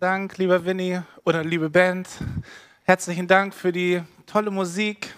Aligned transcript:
Dank, 0.00 0.38
lieber 0.38 0.64
Winnie 0.64 1.02
oder 1.24 1.42
liebe 1.42 1.70
Band. 1.70 2.06
Herzlichen 2.84 3.26
Dank 3.26 3.52
für 3.52 3.72
die 3.72 4.00
tolle 4.26 4.52
Musik. 4.52 5.12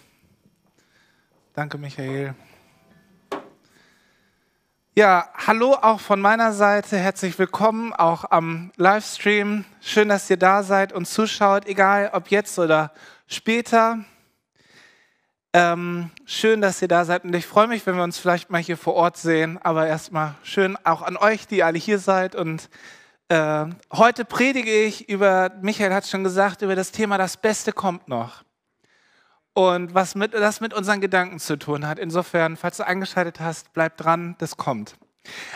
Danke, 1.52 1.76
Michael. 1.76 2.34
Ja, 4.94 5.28
hallo 5.34 5.74
auch 5.74 6.00
von 6.00 6.22
meiner 6.22 6.54
Seite. 6.54 6.96
Herzlich 6.96 7.38
willkommen 7.38 7.92
auch 7.92 8.30
am 8.30 8.72
Livestream. 8.76 9.66
Schön, 9.82 10.08
dass 10.08 10.30
ihr 10.30 10.38
da 10.38 10.62
seid 10.62 10.94
und 10.94 11.04
zuschaut, 11.04 11.66
egal 11.66 12.08
ob 12.14 12.28
jetzt 12.28 12.58
oder 12.58 12.94
später. 13.26 13.98
Ähm, 15.52 16.10
schön, 16.24 16.62
dass 16.62 16.80
ihr 16.80 16.88
da 16.88 17.04
seid 17.04 17.24
und 17.24 17.34
ich 17.34 17.44
freue 17.44 17.66
mich, 17.66 17.84
wenn 17.84 17.96
wir 17.96 18.02
uns 18.02 18.18
vielleicht 18.18 18.48
mal 18.48 18.62
hier 18.62 18.78
vor 18.78 18.94
Ort 18.94 19.18
sehen. 19.18 19.58
Aber 19.58 19.86
erstmal 19.86 20.36
schön 20.42 20.78
auch 20.84 21.02
an 21.02 21.18
euch, 21.18 21.46
die 21.46 21.62
alle 21.62 21.78
hier 21.78 21.98
seid. 21.98 22.34
Und 22.34 22.70
äh, 23.30 23.66
heute 23.92 24.24
predige 24.24 24.82
ich 24.82 25.08
über, 25.08 25.52
Michael 25.62 25.94
hat 25.94 26.06
schon 26.06 26.24
gesagt, 26.24 26.62
über 26.62 26.74
das 26.74 26.90
Thema 26.90 27.16
Das 27.16 27.36
Beste 27.36 27.72
kommt 27.72 28.08
noch. 28.08 28.42
Und 29.52 29.94
was 29.94 30.16
mit, 30.16 30.34
das 30.34 30.60
mit 30.60 30.74
unseren 30.74 31.00
Gedanken 31.00 31.38
zu 31.38 31.56
tun 31.56 31.86
hat. 31.86 32.00
Insofern, 32.00 32.56
falls 32.56 32.78
du 32.78 32.86
eingeschaltet 32.86 33.38
hast, 33.38 33.72
bleib 33.72 33.96
dran, 33.96 34.34
das 34.38 34.56
kommt. 34.56 34.96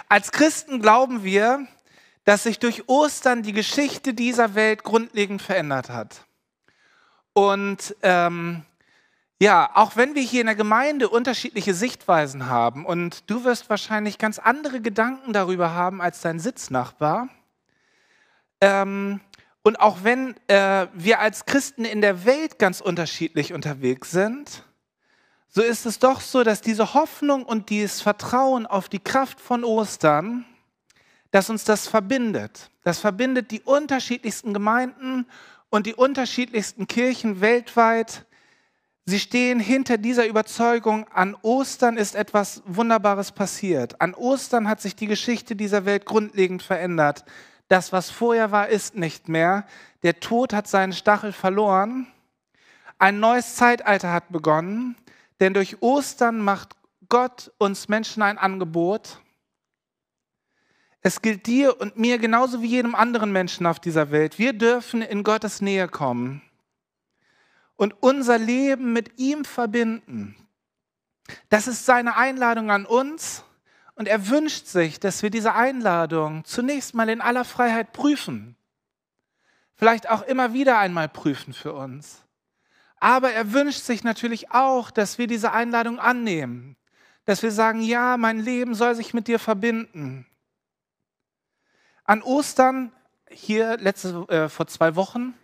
Als 0.09 0.31
Christen 0.31 0.81
glauben 0.81 1.25
wir, 1.25 1.67
dass 2.25 2.45
sich 2.45 2.61
durch 2.61 2.89
Ostern 2.89 3.43
die 3.43 3.53
Geschichte 3.53 4.15
dieser 4.15 4.55
Welt 4.55 4.85
grundlegend 4.85 5.43
verändert 5.43 5.91
hat. 5.91 6.27
Und 7.33 7.97
ähm, 8.03 8.63
ja, 9.41 9.69
auch 9.75 9.97
wenn 9.97 10.15
wir 10.15 10.23
hier 10.23 10.43
in 10.43 10.47
der 10.47 10.55
Gemeinde 10.55 11.09
unterschiedliche 11.09 11.75
Sichtweisen 11.75 12.47
haben 12.47 12.87
und 12.87 13.29
du 13.29 13.43
wirst 13.43 13.69
wahrscheinlich 13.69 14.19
ganz 14.19 14.39
andere 14.39 14.81
Gedanken 14.81 15.33
darüber 15.33 15.73
haben 15.73 16.01
als 16.01 16.21
dein 16.21 16.39
Sitznachbar. 16.39 17.29
Ähm, 18.65 19.21
und 19.63 19.79
auch 19.79 20.05
wenn 20.05 20.35
äh, 20.49 20.87
wir 20.95 21.21
als 21.21 21.45
Christen 21.45 21.85
in 21.85 22.01
der 22.01 22.25
Welt 22.25 22.59
ganz 22.59 22.81
unterschiedlich 22.81 23.53
unterwegs 23.53 24.11
sind, 24.11 24.65
so 25.49 25.61
ist 25.61 25.85
es 25.85 25.99
doch 25.99 26.23
so, 26.23 26.43
dass 26.45 26.63
diese 26.63 26.95
Hoffnung 26.95 27.45
und 27.45 27.69
dieses 27.69 28.01
Vertrauen 28.01 28.67
auf 28.67 28.89
die 28.89 29.01
Kraft 29.01 29.39
von 29.39 29.65
Ostern, 29.65 30.47
dass 31.31 31.51
uns 31.51 31.65
das 31.65 31.87
verbindet. 31.87 32.71
Das 32.85 33.01
verbindet 33.01 33.51
die 33.51 33.61
unterschiedlichsten 33.61 34.55
Gemeinden 34.55 35.27
und 35.69 35.85
die 35.85 35.95
unterschiedlichsten 35.95 36.87
Kirchen 36.87 37.43
weltweit 37.43 38.25
Sie 39.07 39.21
stehen 39.21 39.61
hinter 39.61 39.99
dieser 39.99 40.27
Überzeugung, 40.27 41.07
an 41.13 41.37
Ostern 41.43 41.99
ist 41.99 42.15
etwas 42.15 42.63
Wunderbares 42.65 43.33
passiert. 43.33 44.01
An 44.01 44.15
Ostern 44.15 44.67
hat 44.67 44.81
sich 44.81 44.97
die 44.97 45.07
Geschichte 45.07 45.57
dieser 45.57 45.85
Welt 45.85 46.07
grundlegend 46.07 46.63
verändert. 46.63 47.27
Das, 47.75 47.93
was 47.93 48.09
vorher 48.09 48.53
war, 48.53 48.69
ist 48.69 48.95
nicht 48.95 49.29
mehr. 49.29 49.67
Der 50.05 50.21
Tod 50.21 50.53
hat 50.53 50.69
seinen 50.69 50.93
Stachel 50.93 51.33
verloren. 51.33 52.07
Ein 53.01 53.19
neues 53.19 53.57
Zeitalter 53.57 54.13
hat 54.13 54.31
begonnen, 54.31 54.95
denn 55.41 55.55
durch 55.55 55.83
Ostern 55.83 56.39
macht 56.39 56.77
Gott 57.09 57.51
uns 57.59 57.89
Menschen 57.89 58.23
ein 58.23 58.39
Angebot. 58.39 59.19
Es 61.01 61.21
gilt 61.21 61.49
dir 61.49 61.81
und 61.81 61.99
mir 61.99 62.19
genauso 62.19 62.63
wie 62.63 62.69
jedem 62.69 62.95
anderen 62.95 63.33
Menschen 63.33 63.67
auf 63.67 63.81
dieser 63.81 64.13
Welt. 64.13 64.39
Wir 64.39 64.53
dürfen 64.53 65.03
in 65.03 65.25
Gottes 65.25 65.61
Nähe 65.61 65.89
kommen 65.89 66.43
und 67.75 67.93
unser 68.01 68.39
Leben 68.39 68.93
mit 68.93 69.19
ihm 69.19 69.45
verbinden. 69.45 70.37
Das 71.49 71.67
ist 71.67 71.85
seine 71.87 72.17
Einladung 72.17 72.71
an 72.71 72.87
uns 72.87 73.44
und 73.95 74.09
er 74.09 74.29
wünscht 74.29 74.67
sich, 74.67 74.99
dass 74.99 75.23
wir 75.23 75.31
diese 75.31 75.55
Einladung 75.55 76.45
zunächst 76.45 76.95
mal 76.95 77.09
in 77.09 77.21
aller 77.21 77.45
Freiheit 77.45 77.93
prüfen. 77.93 78.57
Vielleicht 79.77 80.09
auch 80.09 80.23
immer 80.23 80.53
wieder 80.53 80.79
einmal 80.79 81.09
prüfen 81.09 81.53
für 81.53 81.73
uns. 81.73 82.25
Aber 82.99 83.33
er 83.33 83.53
wünscht 83.53 83.83
sich 83.83 84.03
natürlich 84.03 84.51
auch, 84.51 84.91
dass 84.91 85.19
wir 85.19 85.27
diese 85.27 85.53
Einladung 85.53 85.99
annehmen. 85.99 86.77
Dass 87.25 87.43
wir 87.43 87.51
sagen, 87.51 87.81
ja, 87.81 88.17
mein 88.17 88.39
Leben 88.39 88.75
soll 88.75 88.95
sich 88.95 89.15
mit 89.15 89.29
dir 89.29 89.39
verbinden. 89.39 90.27
An 92.05 92.23
Ostern, 92.23 92.93
hier 93.31 93.77
letzte, 93.79 94.27
äh, 94.29 94.49
vor 94.49 94.67
zwei 94.67 94.97
Wochen, 94.97 95.35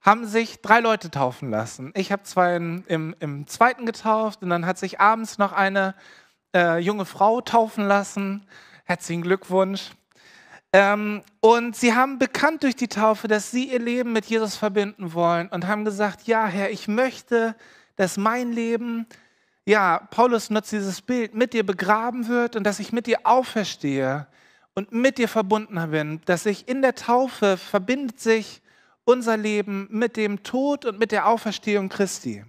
haben 0.00 0.26
sich 0.26 0.62
drei 0.62 0.80
Leute 0.80 1.10
taufen 1.10 1.50
lassen. 1.50 1.92
Ich 1.94 2.12
habe 2.12 2.22
zwei 2.22 2.56
im, 2.56 2.84
im, 2.86 3.14
im, 3.20 3.46
zweiten 3.46 3.84
getauft 3.84 4.42
und 4.42 4.50
dann 4.50 4.64
hat 4.64 4.78
sich 4.78 5.00
abends 5.00 5.38
noch 5.38 5.52
eine 5.52 5.94
äh, 6.54 6.78
junge 6.78 7.04
Frau 7.04 7.40
taufen 7.40 7.86
lassen. 7.86 8.46
Herzlichen 8.84 9.22
Glückwunsch. 9.22 9.90
Ähm, 10.72 11.22
und 11.40 11.76
sie 11.76 11.94
haben 11.94 12.18
bekannt 12.18 12.62
durch 12.62 12.76
die 12.76 12.88
Taufe, 12.88 13.26
dass 13.26 13.50
sie 13.50 13.72
ihr 13.72 13.78
Leben 13.78 14.12
mit 14.12 14.26
Jesus 14.26 14.56
verbinden 14.56 15.14
wollen 15.14 15.48
und 15.48 15.66
haben 15.66 15.84
gesagt, 15.84 16.26
ja 16.26 16.46
Herr, 16.46 16.70
ich 16.70 16.88
möchte, 16.88 17.56
dass 17.96 18.16
mein 18.16 18.52
Leben, 18.52 19.06
ja, 19.64 20.06
Paulus 20.10 20.50
nutzt 20.50 20.72
dieses 20.72 21.00
Bild, 21.00 21.34
mit 21.34 21.54
dir 21.54 21.64
begraben 21.64 22.28
wird 22.28 22.54
und 22.54 22.64
dass 22.64 22.80
ich 22.80 22.92
mit 22.92 23.06
dir 23.06 23.20
auferstehe 23.24 24.26
und 24.74 24.92
mit 24.92 25.18
dir 25.18 25.28
verbunden 25.28 25.90
bin, 25.90 26.20
dass 26.26 26.46
ich 26.46 26.68
in 26.68 26.82
der 26.82 26.94
Taufe 26.94 27.56
verbindet 27.56 28.20
sich 28.20 28.62
unser 29.04 29.38
Leben 29.38 29.88
mit 29.90 30.18
dem 30.18 30.42
Tod 30.42 30.84
und 30.84 30.98
mit 30.98 31.12
der 31.12 31.26
Auferstehung 31.26 31.88
Christi. 31.88 32.44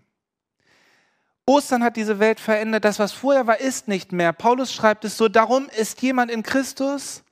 Ostern 1.49 1.83
hat 1.83 1.95
diese 1.95 2.19
Welt 2.19 2.39
verändert. 2.39 2.85
Das, 2.85 2.99
was 2.99 3.11
vorher 3.11 3.47
war, 3.47 3.59
ist 3.59 3.87
nicht 3.87 4.11
mehr. 4.11 4.33
Paulus 4.33 4.71
schreibt 4.71 5.03
es 5.03 5.17
so, 5.17 5.27
darum 5.27 5.67
ist 5.75 5.99
jemand 6.03 6.29
in 6.29 6.43
Christus, 6.43 7.23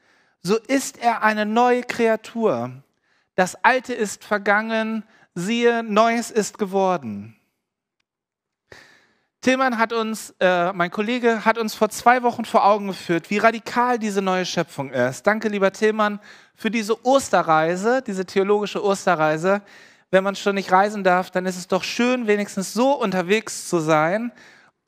so 0.41 0.57
ist 0.57 0.97
er 0.97 1.21
eine 1.21 1.45
neue 1.45 1.83
Kreatur. 1.83 2.71
Das 3.35 3.63
Alte 3.63 3.93
ist 3.93 4.23
vergangen, 4.23 5.03
siehe, 5.35 5.83
Neues 5.83 6.31
ist 6.31 6.57
geworden. 6.57 7.35
Tillmann 9.41 9.77
hat 9.77 9.93
uns, 9.93 10.33
äh, 10.39 10.73
mein 10.73 10.89
Kollege, 10.89 11.45
hat 11.45 11.59
uns 11.59 11.75
vor 11.75 11.89
zwei 11.89 12.23
Wochen 12.23 12.43
vor 12.43 12.65
Augen 12.65 12.87
geführt, 12.87 13.29
wie 13.29 13.37
radikal 13.37 13.99
diese 13.99 14.23
neue 14.23 14.47
Schöpfung 14.47 14.89
ist. 14.89 15.27
Danke, 15.27 15.47
lieber 15.47 15.71
Tillmann, 15.71 16.19
für 16.55 16.71
diese 16.71 17.05
Osterreise, 17.05 18.01
diese 18.01 18.25
theologische 18.25 18.83
Osterreise. 18.83 19.61
Wenn 20.09 20.23
man 20.23 20.35
schon 20.35 20.55
nicht 20.55 20.71
reisen 20.71 21.03
darf, 21.03 21.31
dann 21.31 21.45
ist 21.45 21.57
es 21.57 21.67
doch 21.67 21.83
schön, 21.83 22.27
wenigstens 22.27 22.73
so 22.73 22.93
unterwegs 22.93 23.67
zu 23.67 23.79
sein. 23.79 24.31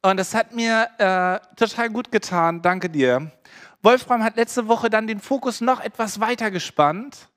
Und 0.02 0.18
das 0.18 0.34
hat 0.34 0.54
mir 0.54 0.88
äh, 0.98 1.56
total 1.56 1.90
gut 1.90 2.12
getan. 2.12 2.62
Danke 2.62 2.90
dir. 2.90 3.32
Wolfram 3.82 4.24
hat 4.24 4.38
letzte 4.38 4.68
Woche 4.68 4.90
dann 4.90 5.08
den 5.08 5.20
Fokus 5.20 5.60
noch 5.60 5.82
etwas 5.82 6.20
weiter 6.20 6.52
gespannt 6.52 7.30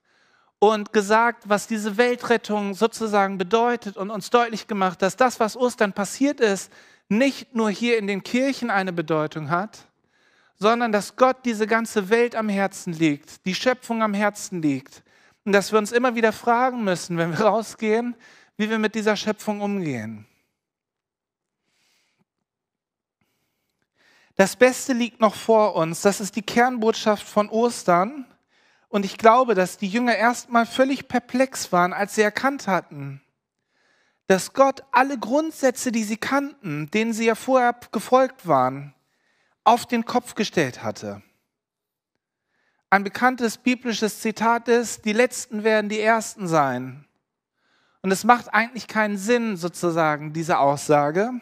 und 0.60 0.92
gesagt, 0.92 1.48
was 1.48 1.66
diese 1.66 1.96
Weltrettung 1.96 2.74
sozusagen 2.74 3.36
bedeutet 3.36 3.96
und 3.96 4.10
uns 4.10 4.30
deutlich 4.30 4.68
gemacht, 4.68 5.02
dass 5.02 5.16
das, 5.16 5.40
was 5.40 5.56
Ostern 5.56 5.92
passiert 5.92 6.38
ist, 6.38 6.72
nicht 7.08 7.54
nur 7.54 7.68
hier 7.70 7.98
in 7.98 8.06
den 8.06 8.22
Kirchen 8.22 8.70
eine 8.70 8.92
Bedeutung 8.92 9.50
hat, 9.50 9.88
sondern 10.56 10.92
dass 10.92 11.16
Gott 11.16 11.38
diese 11.44 11.66
ganze 11.66 12.10
Welt 12.10 12.36
am 12.36 12.48
Herzen 12.48 12.92
liegt, 12.92 13.44
die 13.44 13.56
Schöpfung 13.56 14.02
am 14.02 14.14
Herzen 14.14 14.62
liegt. 14.62 15.02
Und 15.44 15.52
dass 15.52 15.72
wir 15.72 15.78
uns 15.78 15.92
immer 15.92 16.14
wieder 16.14 16.32
fragen 16.32 16.84
müssen, 16.84 17.18
wenn 17.18 17.30
wir 17.30 17.40
rausgehen, 17.46 18.14
wie 18.56 18.70
wir 18.70 18.78
mit 18.78 18.94
dieser 18.94 19.16
Schöpfung 19.16 19.60
umgehen. 19.60 20.26
Das 24.36 24.56
Beste 24.56 24.92
liegt 24.92 25.20
noch 25.20 25.34
vor 25.34 25.74
uns. 25.74 26.00
Das 26.00 26.20
ist 26.20 26.36
die 26.36 26.42
Kernbotschaft 26.42 27.26
von 27.26 27.48
Ostern. 27.48 28.26
Und 28.88 29.04
ich 29.04 29.18
glaube, 29.18 29.54
dass 29.54 29.78
die 29.78 29.88
Jünger 29.88 30.16
erstmal 30.16 30.66
völlig 30.66 31.08
perplex 31.08 31.72
waren, 31.72 31.92
als 31.92 32.14
sie 32.14 32.22
erkannt 32.22 32.66
hatten, 32.66 33.22
dass 34.26 34.52
Gott 34.52 34.82
alle 34.92 35.18
Grundsätze, 35.18 35.92
die 35.92 36.04
sie 36.04 36.16
kannten, 36.16 36.90
denen 36.90 37.12
sie 37.12 37.26
ja 37.26 37.34
vorher 37.34 37.74
gefolgt 37.90 38.46
waren, 38.46 38.94
auf 39.64 39.86
den 39.86 40.04
Kopf 40.04 40.34
gestellt 40.34 40.82
hatte. 40.82 41.22
Ein 42.92 43.04
bekanntes 43.04 43.56
biblisches 43.56 44.20
Zitat 44.20 44.68
ist, 44.68 45.06
die 45.06 45.14
Letzten 45.14 45.64
werden 45.64 45.88
die 45.88 46.00
Ersten 46.00 46.46
sein. 46.46 47.06
Und 48.02 48.10
es 48.10 48.22
macht 48.22 48.52
eigentlich 48.52 48.86
keinen 48.86 49.16
Sinn, 49.16 49.56
sozusagen, 49.56 50.34
diese 50.34 50.58
Aussage, 50.58 51.40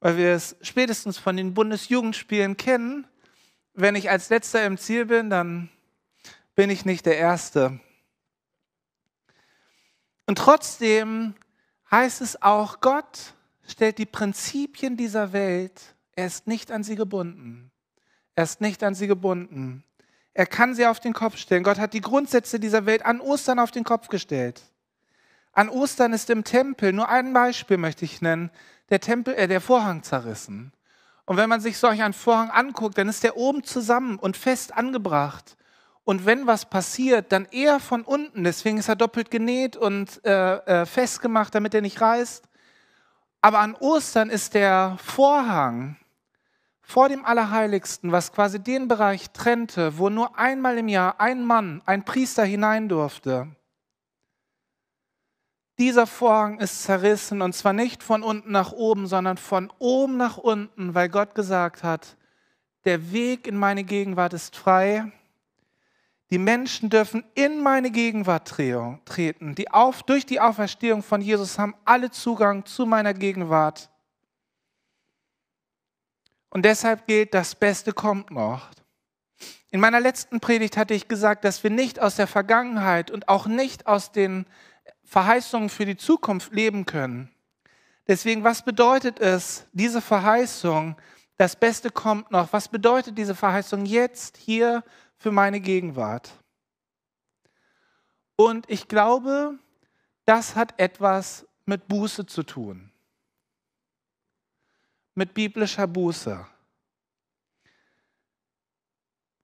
weil 0.00 0.18
wir 0.18 0.34
es 0.34 0.56
spätestens 0.60 1.16
von 1.16 1.38
den 1.38 1.54
Bundesjugendspielen 1.54 2.58
kennen. 2.58 3.06
Wenn 3.72 3.94
ich 3.94 4.10
als 4.10 4.28
Letzter 4.28 4.66
im 4.66 4.76
Ziel 4.76 5.06
bin, 5.06 5.30
dann 5.30 5.70
bin 6.54 6.68
ich 6.68 6.84
nicht 6.84 7.06
der 7.06 7.16
Erste. 7.16 7.80
Und 10.26 10.36
trotzdem 10.36 11.34
heißt 11.90 12.20
es 12.20 12.42
auch, 12.42 12.82
Gott 12.82 13.32
stellt 13.66 13.96
die 13.96 14.04
Prinzipien 14.04 14.98
dieser 14.98 15.32
Welt, 15.32 15.80
er 16.14 16.26
ist 16.26 16.46
nicht 16.46 16.70
an 16.70 16.84
sie 16.84 16.96
gebunden. 16.96 17.70
Er 18.34 18.44
ist 18.44 18.60
nicht 18.60 18.82
an 18.82 18.94
sie 18.94 19.06
gebunden. 19.06 19.82
Er 20.34 20.46
kann 20.46 20.74
sie 20.74 20.86
auf 20.86 20.98
den 20.98 21.12
Kopf 21.12 21.36
stellen. 21.36 21.62
Gott 21.62 21.78
hat 21.78 21.94
die 21.94 22.00
Grundsätze 22.00 22.58
dieser 22.58 22.86
Welt 22.86 23.06
an 23.06 23.20
Ostern 23.20 23.60
auf 23.60 23.70
den 23.70 23.84
Kopf 23.84 24.08
gestellt. 24.08 24.62
An 25.52 25.68
Ostern 25.68 26.12
ist 26.12 26.28
im 26.30 26.42
Tempel, 26.42 26.92
nur 26.92 27.08
ein 27.08 27.32
Beispiel 27.32 27.76
möchte 27.76 28.04
ich 28.04 28.20
nennen, 28.20 28.50
der, 28.90 29.00
Tempel, 29.00 29.34
äh, 29.34 29.46
der 29.46 29.60
Vorhang 29.60 30.02
zerrissen. 30.02 30.72
Und 31.24 31.36
wenn 31.36 31.48
man 31.48 31.60
sich 31.60 31.78
solch 31.78 32.02
einen 32.02 32.12
Vorhang 32.12 32.50
anguckt, 32.50 32.98
dann 32.98 33.08
ist 33.08 33.22
der 33.22 33.36
oben 33.36 33.62
zusammen 33.62 34.18
und 34.18 34.36
fest 34.36 34.74
angebracht. 34.76 35.56
Und 36.02 36.26
wenn 36.26 36.46
was 36.46 36.66
passiert, 36.66 37.32
dann 37.32 37.46
eher 37.46 37.80
von 37.80 38.02
unten. 38.02 38.44
Deswegen 38.44 38.76
ist 38.76 38.88
er 38.88 38.96
doppelt 38.96 39.30
genäht 39.30 39.76
und 39.76 40.22
äh, 40.26 40.56
äh, 40.56 40.86
festgemacht, 40.86 41.54
damit 41.54 41.72
er 41.74 41.80
nicht 41.80 42.00
reißt. 42.00 42.44
Aber 43.40 43.60
an 43.60 43.74
Ostern 43.74 44.28
ist 44.28 44.54
der 44.54 44.98
Vorhang 45.02 45.96
vor 46.84 47.08
dem 47.08 47.24
Allerheiligsten, 47.24 48.12
was 48.12 48.30
quasi 48.30 48.60
den 48.60 48.88
Bereich 48.88 49.30
trennte, 49.30 49.98
wo 49.98 50.10
nur 50.10 50.38
einmal 50.38 50.78
im 50.78 50.88
Jahr 50.88 51.18
ein 51.18 51.44
Mann, 51.44 51.82
ein 51.86 52.04
Priester 52.04 52.44
hinein 52.44 52.88
durfte. 52.88 53.48
Dieser 55.78 56.06
Vorhang 56.06 56.60
ist 56.60 56.84
zerrissen 56.84 57.42
und 57.42 57.54
zwar 57.54 57.72
nicht 57.72 58.02
von 58.02 58.22
unten 58.22 58.52
nach 58.52 58.72
oben, 58.72 59.06
sondern 59.06 59.38
von 59.38 59.72
oben 59.78 60.16
nach 60.16 60.36
unten, 60.36 60.94
weil 60.94 61.08
Gott 61.08 61.34
gesagt 61.34 61.82
hat, 61.82 62.16
der 62.84 63.12
Weg 63.12 63.46
in 63.46 63.56
meine 63.56 63.82
Gegenwart 63.82 64.34
ist 64.34 64.54
frei. 64.54 65.10
Die 66.30 66.38
Menschen 66.38 66.90
dürfen 66.90 67.24
in 67.34 67.62
meine 67.62 67.90
Gegenwart 67.90 68.46
treten. 68.48 69.54
Die 69.54 69.70
auf, 69.70 70.02
durch 70.02 70.26
die 70.26 70.40
Auferstehung 70.40 71.02
von 71.02 71.20
Jesus 71.20 71.58
haben 71.58 71.74
alle 71.84 72.10
Zugang 72.10 72.66
zu 72.66 72.86
meiner 72.86 73.14
Gegenwart. 73.14 73.90
Und 76.54 76.64
deshalb 76.64 77.08
gilt, 77.08 77.34
das 77.34 77.56
Beste 77.56 77.92
kommt 77.92 78.30
noch. 78.30 78.70
In 79.72 79.80
meiner 79.80 79.98
letzten 79.98 80.38
Predigt 80.38 80.76
hatte 80.76 80.94
ich 80.94 81.08
gesagt, 81.08 81.44
dass 81.44 81.64
wir 81.64 81.70
nicht 81.70 81.98
aus 81.98 82.14
der 82.14 82.28
Vergangenheit 82.28 83.10
und 83.10 83.28
auch 83.28 83.48
nicht 83.48 83.88
aus 83.88 84.12
den 84.12 84.46
Verheißungen 85.02 85.68
für 85.68 85.84
die 85.84 85.96
Zukunft 85.96 86.52
leben 86.52 86.86
können. 86.86 87.34
Deswegen, 88.06 88.44
was 88.44 88.64
bedeutet 88.64 89.18
es, 89.18 89.66
diese 89.72 90.00
Verheißung, 90.00 90.96
das 91.38 91.56
Beste 91.56 91.90
kommt 91.90 92.30
noch, 92.30 92.52
was 92.52 92.68
bedeutet 92.68 93.18
diese 93.18 93.34
Verheißung 93.34 93.84
jetzt 93.84 94.36
hier 94.36 94.84
für 95.16 95.32
meine 95.32 95.58
Gegenwart? 95.58 96.30
Und 98.36 98.70
ich 98.70 98.86
glaube, 98.86 99.58
das 100.24 100.54
hat 100.54 100.78
etwas 100.78 101.48
mit 101.66 101.88
Buße 101.88 102.26
zu 102.26 102.44
tun 102.44 102.93
mit 105.14 105.34
biblischer 105.34 105.86
Buße. 105.86 106.46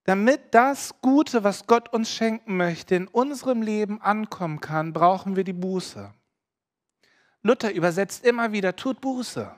Damit 0.05 0.55
das 0.55 0.94
Gute, 1.02 1.44
was 1.44 1.67
Gott 1.67 1.93
uns 1.93 2.11
schenken 2.11 2.56
möchte, 2.56 2.94
in 2.94 3.06
unserem 3.06 3.62
Leben 3.62 4.00
ankommen 4.00 4.61
kann, 4.61 4.93
brauchen 4.93 5.37
wir 5.37 5.44
die 5.44 5.52
Buße. 5.52 6.12
Luther 7.43 7.72
übersetzt 7.72 8.25
immer 8.25 8.52
wieder, 8.52 8.75
tut 8.76 9.00
Buße. 9.00 9.55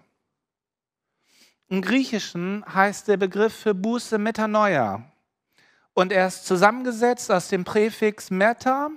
Im 1.69 1.81
Griechischen 1.81 2.65
heißt 2.67 3.09
der 3.09 3.17
Begriff 3.17 3.55
für 3.55 3.75
Buße 3.75 4.19
Metanoia. 4.19 5.11
Und 5.95 6.13
er 6.13 6.27
ist 6.27 6.47
zusammengesetzt 6.47 7.31
aus 7.31 7.49
dem 7.49 7.65
Präfix 7.65 8.31
meta, 8.31 8.91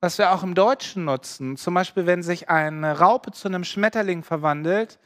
was 0.00 0.18
wir 0.18 0.32
auch 0.32 0.42
im 0.42 0.54
Deutschen 0.54 1.04
nutzen. 1.04 1.56
Zum 1.56 1.74
Beispiel, 1.74 2.06
wenn 2.06 2.22
sich 2.22 2.48
eine 2.48 2.98
Raupe 2.98 3.32
zu 3.32 3.48
einem 3.48 3.64
Schmetterling 3.64 4.22
verwandelt, 4.22 4.98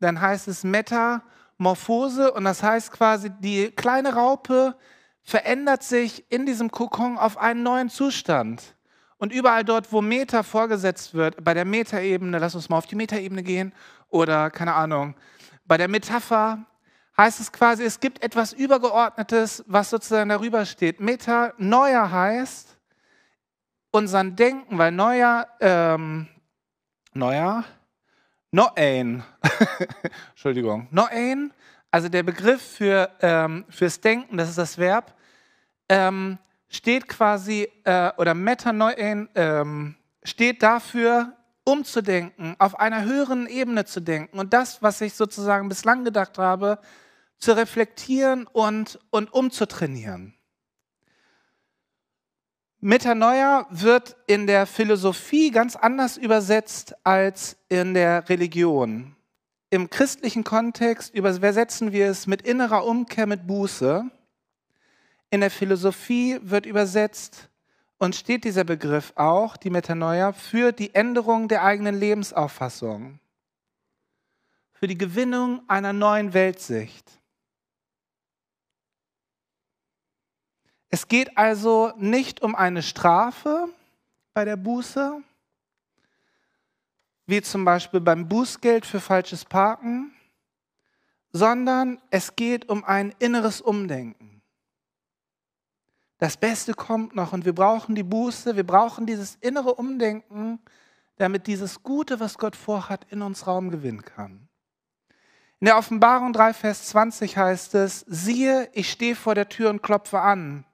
dann 0.00 0.20
heißt 0.20 0.48
es 0.48 0.64
Metamorphose 0.64 2.32
und 2.32 2.44
das 2.44 2.62
heißt 2.62 2.92
quasi, 2.92 3.30
die 3.40 3.70
kleine 3.70 4.14
Raupe 4.14 4.76
verändert 5.22 5.82
sich 5.82 6.30
in 6.30 6.46
diesem 6.46 6.70
Kokon 6.70 7.18
auf 7.18 7.38
einen 7.38 7.62
neuen 7.62 7.88
Zustand. 7.88 8.74
Und 9.16 9.32
überall 9.32 9.64
dort, 9.64 9.92
wo 9.92 10.02
Meta 10.02 10.42
vorgesetzt 10.42 11.14
wird, 11.14 11.42
bei 11.42 11.54
der 11.54 11.64
Metaebene, 11.64 12.38
lass 12.38 12.54
uns 12.54 12.68
mal 12.68 12.76
auf 12.78 12.86
die 12.86 12.96
Metaebene 12.96 13.42
gehen, 13.42 13.72
oder 14.10 14.50
keine 14.50 14.74
Ahnung, 14.74 15.14
bei 15.64 15.78
der 15.78 15.88
Metapher 15.88 16.64
heißt 17.16 17.40
es 17.40 17.50
quasi, 17.50 17.84
es 17.84 18.00
gibt 18.00 18.22
etwas 18.22 18.52
Übergeordnetes, 18.52 19.64
was 19.66 19.90
sozusagen 19.90 20.28
darüber 20.28 20.66
steht. 20.66 21.00
Meta, 21.00 21.54
neuer 21.58 22.10
heißt, 22.10 22.76
unseren 23.92 24.36
Denken, 24.36 24.76
weil 24.76 24.92
neuer, 24.92 25.46
ähm, 25.60 26.26
neuer, 27.14 27.64
Noain, 28.54 29.24
Entschuldigung, 30.30 30.86
Noain, 30.92 31.52
also 31.90 32.08
der 32.08 32.22
Begriff 32.22 32.62
für, 32.62 33.10
ähm, 33.20 33.64
fürs 33.68 34.00
Denken, 34.00 34.36
das 34.36 34.48
ist 34.48 34.58
das 34.58 34.78
Verb, 34.78 35.12
ähm, 35.88 36.38
steht 36.68 37.08
quasi, 37.08 37.68
äh, 37.82 38.12
oder 38.16 38.32
Metanoein 38.34 39.28
ähm, 39.34 39.96
steht 40.22 40.62
dafür, 40.62 41.32
umzudenken, 41.64 42.54
auf 42.60 42.78
einer 42.78 43.02
höheren 43.04 43.48
Ebene 43.48 43.86
zu 43.86 43.98
denken 43.98 44.38
und 44.38 44.52
das, 44.52 44.80
was 44.82 45.00
ich 45.00 45.14
sozusagen 45.14 45.68
bislang 45.68 46.04
gedacht 46.04 46.38
habe, 46.38 46.78
zu 47.38 47.56
reflektieren 47.56 48.46
und, 48.46 49.00
und 49.10 49.32
umzutrainieren. 49.32 50.36
Metanoia 52.86 53.66
wird 53.70 54.14
in 54.26 54.46
der 54.46 54.66
Philosophie 54.66 55.50
ganz 55.50 55.74
anders 55.74 56.18
übersetzt 56.18 56.94
als 57.02 57.56
in 57.70 57.94
der 57.94 58.28
Religion. 58.28 59.16
Im 59.70 59.88
christlichen 59.88 60.44
Kontext 60.44 61.14
übersetzen 61.14 61.92
wir 61.92 62.08
es 62.08 62.26
mit 62.26 62.42
innerer 62.42 62.84
Umkehr, 62.84 63.24
mit 63.24 63.46
Buße. 63.46 64.04
In 65.30 65.40
der 65.40 65.50
Philosophie 65.50 66.38
wird 66.42 66.66
übersetzt 66.66 67.48
und 67.96 68.16
steht 68.16 68.44
dieser 68.44 68.64
Begriff 68.64 69.14
auch, 69.16 69.56
die 69.56 69.70
Metanoia, 69.70 70.34
für 70.34 70.70
die 70.72 70.94
Änderung 70.94 71.48
der 71.48 71.64
eigenen 71.64 71.98
Lebensauffassung, 71.98 73.18
für 74.74 74.88
die 74.88 74.98
Gewinnung 74.98 75.62
einer 75.68 75.94
neuen 75.94 76.34
Weltsicht. 76.34 77.10
Es 80.94 81.08
geht 81.08 81.36
also 81.36 81.92
nicht 81.96 82.40
um 82.40 82.54
eine 82.54 82.80
Strafe 82.80 83.68
bei 84.32 84.44
der 84.44 84.54
Buße, 84.54 85.20
wie 87.26 87.42
zum 87.42 87.64
Beispiel 87.64 87.98
beim 87.98 88.28
Bußgeld 88.28 88.86
für 88.86 89.00
falsches 89.00 89.44
Parken, 89.44 90.14
sondern 91.32 92.00
es 92.10 92.36
geht 92.36 92.68
um 92.68 92.84
ein 92.84 93.12
inneres 93.18 93.60
Umdenken. 93.60 94.40
Das 96.18 96.36
Beste 96.36 96.74
kommt 96.74 97.16
noch 97.16 97.32
und 97.32 97.44
wir 97.44 97.56
brauchen 97.56 97.96
die 97.96 98.04
Buße, 98.04 98.54
wir 98.54 98.64
brauchen 98.64 99.04
dieses 99.04 99.34
innere 99.40 99.74
Umdenken, 99.74 100.60
damit 101.16 101.48
dieses 101.48 101.82
Gute, 101.82 102.20
was 102.20 102.38
Gott 102.38 102.54
vorhat, 102.54 103.04
in 103.10 103.20
uns 103.20 103.48
Raum 103.48 103.70
gewinnen 103.70 104.02
kann. 104.02 104.48
In 105.58 105.64
der 105.64 105.76
Offenbarung 105.76 106.32
3, 106.32 106.52
Vers 106.52 106.86
20 106.90 107.36
heißt 107.36 107.74
es, 107.74 108.04
siehe, 108.06 108.70
ich 108.74 108.92
stehe 108.92 109.16
vor 109.16 109.34
der 109.34 109.48
Tür 109.48 109.70
und 109.70 109.82
klopfe 109.82 110.20
an. 110.20 110.64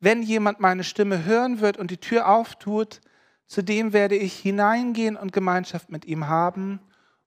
Wenn 0.00 0.22
jemand 0.22 0.60
meine 0.60 0.84
Stimme 0.84 1.24
hören 1.24 1.60
wird 1.60 1.76
und 1.76 1.90
die 1.90 1.98
Tür 1.98 2.28
auftut, 2.28 3.00
zu 3.46 3.62
dem 3.62 3.92
werde 3.92 4.16
ich 4.16 4.38
hineingehen 4.38 5.16
und 5.16 5.32
Gemeinschaft 5.32 5.90
mit 5.90 6.04
ihm 6.04 6.28
haben 6.28 6.80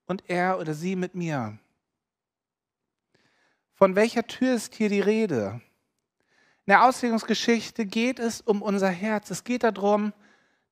und 0.06 0.30
er 0.30 0.60
oder 0.60 0.74
sie 0.74 0.96
mit 0.96 1.16
mir. 1.16 1.58
Von 3.74 3.96
welcher 3.96 4.28
Tür 4.28 4.54
ist 4.54 4.76
hier 4.76 4.90
die 4.90 5.02
Rede? 5.02 5.62
In 6.66 6.74
der 6.74 6.86
Auslegungsgeschichte 6.86 7.86
geht 7.86 8.20
es 8.20 8.40
um 8.40 8.62
unser 8.62 8.90
Herz. 8.90 9.32
Es 9.32 9.44
geht 9.44 9.64
darum, 9.64 10.14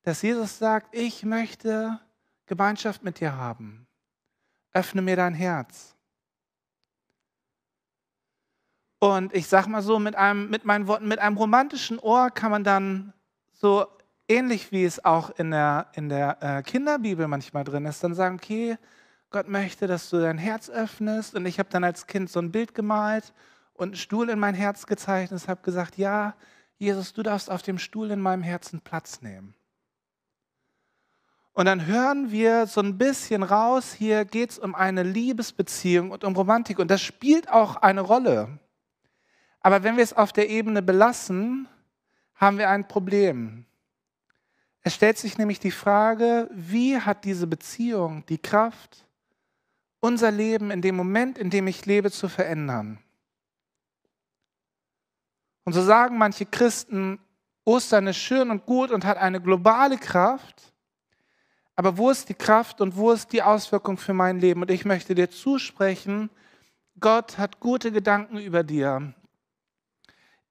dass 0.02 0.22
Jesus 0.22 0.58
sagt, 0.58 0.94
ich 0.94 1.24
möchte 1.24 1.98
Gemeinschaft 2.46 3.02
mit 3.02 3.20
dir 3.20 3.36
haben. 3.36 3.86
Öffne 4.72 5.02
mir 5.02 5.16
dein 5.16 5.34
Herz. 5.34 5.96
Und 9.00 9.34
ich 9.34 9.48
sag 9.48 9.66
mal 9.66 9.82
so, 9.82 9.98
mit, 9.98 10.14
einem, 10.14 10.50
mit 10.50 10.66
meinen 10.66 10.86
Worten, 10.86 11.08
mit 11.08 11.18
einem 11.18 11.38
romantischen 11.38 11.98
Ohr 11.98 12.30
kann 12.30 12.50
man 12.50 12.64
dann 12.64 13.14
so 13.50 13.86
ähnlich 14.28 14.72
wie 14.72 14.84
es 14.84 15.04
auch 15.04 15.30
in 15.30 15.50
der, 15.50 15.88
in 15.94 16.10
der 16.10 16.36
äh, 16.42 16.62
Kinderbibel 16.62 17.26
manchmal 17.26 17.64
drin 17.64 17.86
ist, 17.86 18.04
dann 18.04 18.14
sagen, 18.14 18.36
okay, 18.36 18.76
Gott 19.30 19.48
möchte, 19.48 19.86
dass 19.86 20.10
du 20.10 20.20
dein 20.20 20.36
Herz 20.36 20.68
öffnest. 20.68 21.34
Und 21.34 21.46
ich 21.46 21.58
habe 21.58 21.70
dann 21.70 21.82
als 21.82 22.06
Kind 22.06 22.30
so 22.30 22.40
ein 22.40 22.52
Bild 22.52 22.74
gemalt 22.74 23.32
und 23.72 23.88
einen 23.88 23.96
Stuhl 23.96 24.28
in 24.28 24.38
mein 24.38 24.54
Herz 24.54 24.86
gezeichnet 24.86 25.42
und 25.42 25.48
habe 25.48 25.62
gesagt, 25.62 25.96
ja, 25.96 26.34
Jesus, 26.76 27.14
du 27.14 27.22
darfst 27.22 27.50
auf 27.50 27.62
dem 27.62 27.78
Stuhl 27.78 28.10
in 28.10 28.20
meinem 28.20 28.42
Herzen 28.42 28.80
Platz 28.80 29.22
nehmen. 29.22 29.54
Und 31.52 31.64
dann 31.64 31.86
hören 31.86 32.30
wir 32.30 32.66
so 32.66 32.82
ein 32.82 32.98
bisschen 32.98 33.42
raus, 33.42 33.94
hier 33.94 34.26
geht 34.26 34.50
es 34.50 34.58
um 34.58 34.74
eine 34.74 35.02
Liebesbeziehung 35.02 36.10
und 36.10 36.22
um 36.22 36.36
Romantik. 36.36 36.78
Und 36.78 36.90
das 36.90 37.00
spielt 37.00 37.50
auch 37.50 37.76
eine 37.76 38.02
Rolle. 38.02 38.58
Aber 39.60 39.82
wenn 39.82 39.96
wir 39.96 40.04
es 40.04 40.12
auf 40.12 40.32
der 40.32 40.48
Ebene 40.48 40.82
belassen, 40.82 41.68
haben 42.34 42.58
wir 42.58 42.70
ein 42.70 42.88
Problem. 42.88 43.66
Es 44.82 44.94
stellt 44.94 45.18
sich 45.18 45.36
nämlich 45.36 45.60
die 45.60 45.70
Frage, 45.70 46.48
wie 46.52 46.98
hat 46.98 47.24
diese 47.24 47.46
Beziehung 47.46 48.24
die 48.26 48.38
Kraft, 48.38 49.06
unser 50.00 50.30
Leben 50.30 50.70
in 50.70 50.80
dem 50.80 50.96
Moment, 50.96 51.36
in 51.36 51.50
dem 51.50 51.66
ich 51.66 51.84
lebe, 51.84 52.10
zu 52.10 52.28
verändern? 52.28 52.98
Und 55.64 55.74
so 55.74 55.82
sagen 55.82 56.16
manche 56.16 56.46
Christen, 56.46 57.18
Ostern 57.64 58.06
ist 58.06 58.16
schön 58.16 58.50
und 58.50 58.64
gut 58.64 58.90
und 58.90 59.04
hat 59.04 59.18
eine 59.18 59.40
globale 59.40 59.98
Kraft, 59.98 60.72
aber 61.76 61.96
wo 61.96 62.10
ist 62.10 62.28
die 62.28 62.34
Kraft 62.34 62.80
und 62.80 62.96
wo 62.96 63.12
ist 63.12 63.32
die 63.32 63.42
Auswirkung 63.42 63.96
für 63.96 64.12
mein 64.12 64.40
Leben? 64.40 64.62
Und 64.62 64.70
ich 64.70 64.84
möchte 64.84 65.14
dir 65.14 65.30
zusprechen, 65.30 66.30
Gott 66.98 67.38
hat 67.38 67.60
gute 67.60 67.92
Gedanken 67.92 68.38
über 68.38 68.62
dir. 68.62 69.14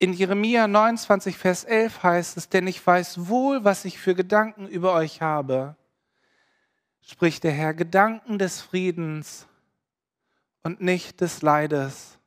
In 0.02 0.14
Jeremia 0.14 0.66
29, 0.66 1.38
Vers 1.38 1.66
11 1.66 2.04
heißt 2.04 2.38
es, 2.38 2.48
denn 2.48 2.68
ich 2.68 2.86
weiß 2.86 3.28
wohl, 3.28 3.66
was 3.66 3.84
ich 3.84 4.00
für 4.00 4.16
Gedanken 4.16 4.66
über 4.66 4.94
euch 4.94 5.22
habe, 5.22 5.76
spricht 7.02 7.44
der 7.44 7.52
Herr, 7.52 7.74
Gedanken 7.74 8.40
des 8.40 8.62
Friedens 8.62 9.46
und 10.64 10.80
nicht 10.80 11.20
des 11.20 11.42
Leides, 11.42 12.18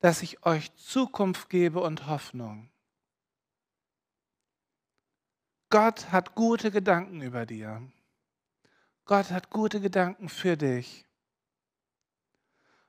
dass 0.00 0.20
ich 0.20 0.44
euch 0.44 0.74
Zukunft 0.74 1.48
gebe 1.48 1.80
und 1.80 2.08
Hoffnung. 2.08 2.68
Gott 5.70 6.12
hat 6.12 6.34
gute 6.34 6.70
Gedanken 6.70 7.22
über 7.22 7.46
dir. 7.46 7.80
Gott 9.06 9.30
hat 9.30 9.48
gute 9.48 9.80
Gedanken 9.80 10.28
für 10.28 10.58
dich. 10.58 11.06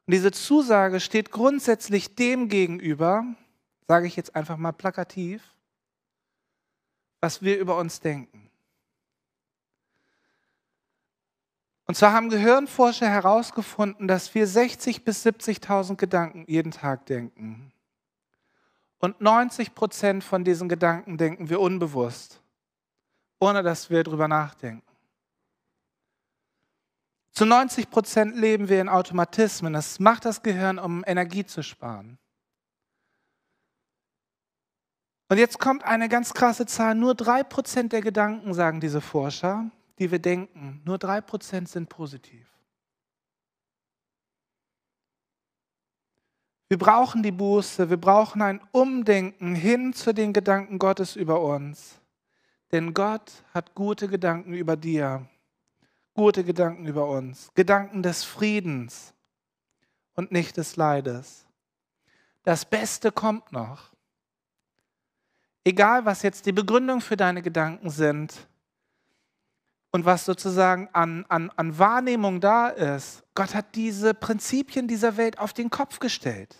Und 0.06 0.14
diese 0.14 0.32
Zusage 0.32 1.00
steht 1.00 1.32
grundsätzlich 1.32 2.16
dem 2.16 2.50
gegenüber, 2.50 3.24
sage 3.88 4.08
ich 4.08 4.16
jetzt 4.16 4.36
einfach 4.36 4.58
mal 4.58 4.74
plakativ, 4.74 5.42
was 7.22 7.42
wir 7.42 7.58
über 7.58 7.78
uns 7.78 8.00
denken. 8.00 8.50
Und 11.86 11.96
zwar 11.96 12.12
haben 12.12 12.30
Gehirnforscher 12.30 13.08
herausgefunden, 13.08 14.10
dass 14.10 14.36
wir 14.36 14.46
60.000 14.46 15.04
bis 15.04 15.26
70.000 15.26 15.96
Gedanken 15.96 16.44
jeden 16.48 16.72
Tag 16.72 17.06
denken. 17.06 17.72
Und 19.00 19.22
90 19.22 19.74
Prozent 19.74 20.24
von 20.24 20.44
diesen 20.44 20.68
Gedanken 20.68 21.18
denken 21.18 21.50
wir 21.50 21.62
unbewusst, 21.62 22.42
ohne 23.40 23.64
dass 23.64 23.90
wir 23.90 24.04
darüber 24.04 24.28
nachdenken. 24.28 24.84
Zu 27.32 27.46
90 27.46 27.90
Prozent 27.90 28.36
leben 28.36 28.68
wir 28.68 28.82
in 28.82 28.90
Automatismen. 28.90 29.72
Das 29.72 30.00
macht 30.00 30.26
das 30.26 30.42
Gehirn, 30.42 30.80
um 30.80 31.04
Energie 31.06 31.46
zu 31.46 31.62
sparen. 31.62 32.18
Und 35.30 35.38
jetzt 35.38 35.60
kommt 35.60 35.84
eine 35.84 36.08
ganz 36.08 36.34
krasse 36.34 36.66
Zahl. 36.66 36.96
Nur 36.96 37.14
drei 37.16 37.44
Prozent 37.44 37.92
der 37.92 38.02
Gedanken, 38.02 38.54
sagen 38.54 38.80
diese 38.80 39.02
Forscher, 39.02 39.70
die 40.00 40.12
wir 40.12 40.20
denken, 40.20 40.82
nur 40.86 40.98
drei 40.98 41.22
Prozent 41.22 41.68
sind 41.68 41.90
positiv. 41.90 42.48
Wir 46.70 46.78
brauchen 46.78 47.24
die 47.24 47.32
Buße, 47.32 47.90
wir 47.90 47.98
brauchen 47.98 48.42
ein 48.42 48.62
Umdenken 48.72 49.56
hin 49.56 49.94
zu 49.94 50.14
den 50.14 50.34
Gedanken 50.34 50.80
Gottes 50.80 51.16
über 51.16 51.42
uns. 51.42 52.02
Denn 52.74 52.94
Gott 52.94 53.44
hat 53.54 53.74
gute 53.74 54.10
Gedanken 54.10 54.54
über 54.54 54.76
dir, 54.76 55.30
gute 56.14 56.44
Gedanken 56.44 56.86
über 56.86 57.08
uns, 57.08 57.50
Gedanken 57.54 58.04
des 58.04 58.26
Friedens 58.26 59.14
und 60.16 60.34
nicht 60.34 60.58
des 60.58 60.76
Leides. 60.76 61.46
Das 62.44 62.66
Beste 62.66 63.14
kommt 63.14 63.54
noch. 63.54 63.97
Egal, 65.68 66.06
was 66.06 66.22
jetzt 66.22 66.46
die 66.46 66.54
Begründung 66.54 67.02
für 67.02 67.18
deine 67.18 67.42
Gedanken 67.42 67.90
sind 67.90 68.48
und 69.92 70.06
was 70.06 70.24
sozusagen 70.24 70.88
an, 70.94 71.26
an, 71.28 71.52
an 71.58 71.78
Wahrnehmung 71.78 72.40
da 72.40 72.70
ist, 72.70 73.26
Gott 73.36 73.54
hat 73.54 73.76
diese 73.76 74.14
Prinzipien 74.14 74.88
dieser 74.88 75.18
Welt 75.18 75.40
auf 75.40 75.52
den 75.52 75.70
Kopf 75.70 76.00
gestellt. 76.00 76.56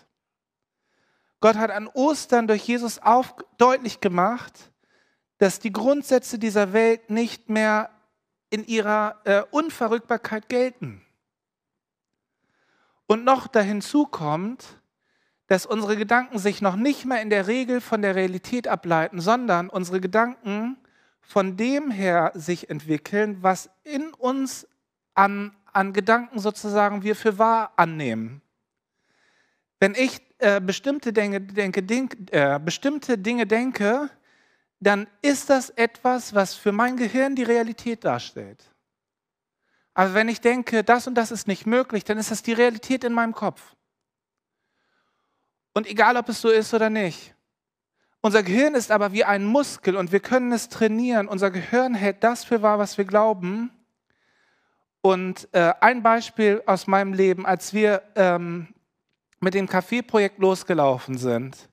Gott 1.40 1.56
hat 1.56 1.70
an 1.70 1.86
Ostern 1.86 2.48
durch 2.48 2.64
Jesus 2.64 2.98
auf, 2.98 3.34
deutlich 3.56 4.00
gemacht, 4.00 4.72
dass 5.38 5.58
die 5.58 5.72
Grundsätze 5.72 6.38
dieser 6.38 6.74
Welt 6.74 7.08
nicht 7.08 7.48
mehr 7.48 7.88
in 8.50 8.62
ihrer 8.66 9.22
äh, 9.24 9.42
Unverrückbarkeit 9.50 10.50
gelten. 10.50 11.00
Und 13.06 13.24
noch 13.24 13.46
dahinzu 13.46 14.04
kommt, 14.04 14.77
dass 15.48 15.66
unsere 15.66 15.96
Gedanken 15.96 16.38
sich 16.38 16.62
noch 16.62 16.76
nicht 16.76 17.04
mehr 17.06 17.20
in 17.20 17.30
der 17.30 17.46
Regel 17.46 17.80
von 17.80 18.02
der 18.02 18.14
Realität 18.14 18.68
ableiten, 18.68 19.20
sondern 19.20 19.70
unsere 19.70 20.00
Gedanken 20.00 20.76
von 21.20 21.56
dem 21.56 21.90
her 21.90 22.32
sich 22.34 22.70
entwickeln, 22.70 23.38
was 23.42 23.70
in 23.82 24.12
uns 24.14 24.68
an, 25.14 25.56
an 25.72 25.92
Gedanken 25.92 26.38
sozusagen 26.38 27.02
wir 27.02 27.16
für 27.16 27.38
wahr 27.38 27.72
annehmen. 27.76 28.42
Wenn 29.80 29.94
ich 29.94 30.20
äh, 30.38 30.60
bestimmte, 30.60 31.12
Dinge, 31.12 31.40
denke, 31.40 31.82
denk, 31.82 32.16
äh, 32.30 32.60
bestimmte 32.62 33.16
Dinge 33.16 33.46
denke, 33.46 34.10
dann 34.80 35.06
ist 35.22 35.50
das 35.50 35.70
etwas, 35.70 36.34
was 36.34 36.54
für 36.54 36.72
mein 36.72 36.96
Gehirn 36.96 37.34
die 37.34 37.42
Realität 37.42 38.04
darstellt. 38.04 38.62
Aber 39.94 40.14
wenn 40.14 40.28
ich 40.28 40.40
denke, 40.40 40.84
das 40.84 41.06
und 41.06 41.14
das 41.14 41.32
ist 41.32 41.48
nicht 41.48 41.66
möglich, 41.66 42.04
dann 42.04 42.18
ist 42.18 42.30
das 42.30 42.42
die 42.42 42.52
Realität 42.52 43.02
in 43.02 43.12
meinem 43.12 43.34
Kopf. 43.34 43.74
Und 45.78 45.86
egal, 45.86 46.16
ob 46.16 46.28
es 46.28 46.40
so 46.40 46.48
ist 46.48 46.74
oder 46.74 46.90
nicht. 46.90 47.36
Unser 48.20 48.42
Gehirn 48.42 48.74
ist 48.74 48.90
aber 48.90 49.12
wie 49.12 49.22
ein 49.22 49.44
Muskel 49.44 49.94
und 49.94 50.10
wir 50.10 50.18
können 50.18 50.50
es 50.50 50.68
trainieren. 50.68 51.28
Unser 51.28 51.52
Gehirn 51.52 51.94
hält 51.94 52.24
das 52.24 52.42
für 52.42 52.62
wahr, 52.62 52.80
was 52.80 52.98
wir 52.98 53.04
glauben. 53.04 53.70
Und 55.02 55.46
äh, 55.52 55.72
ein 55.80 56.02
Beispiel 56.02 56.64
aus 56.66 56.88
meinem 56.88 57.12
Leben, 57.12 57.46
als 57.46 57.72
wir 57.74 58.02
ähm, 58.16 58.74
mit 59.38 59.54
dem 59.54 59.68
Kaffeeprojekt 59.68 60.40
losgelaufen 60.40 61.16
sind, 61.16 61.68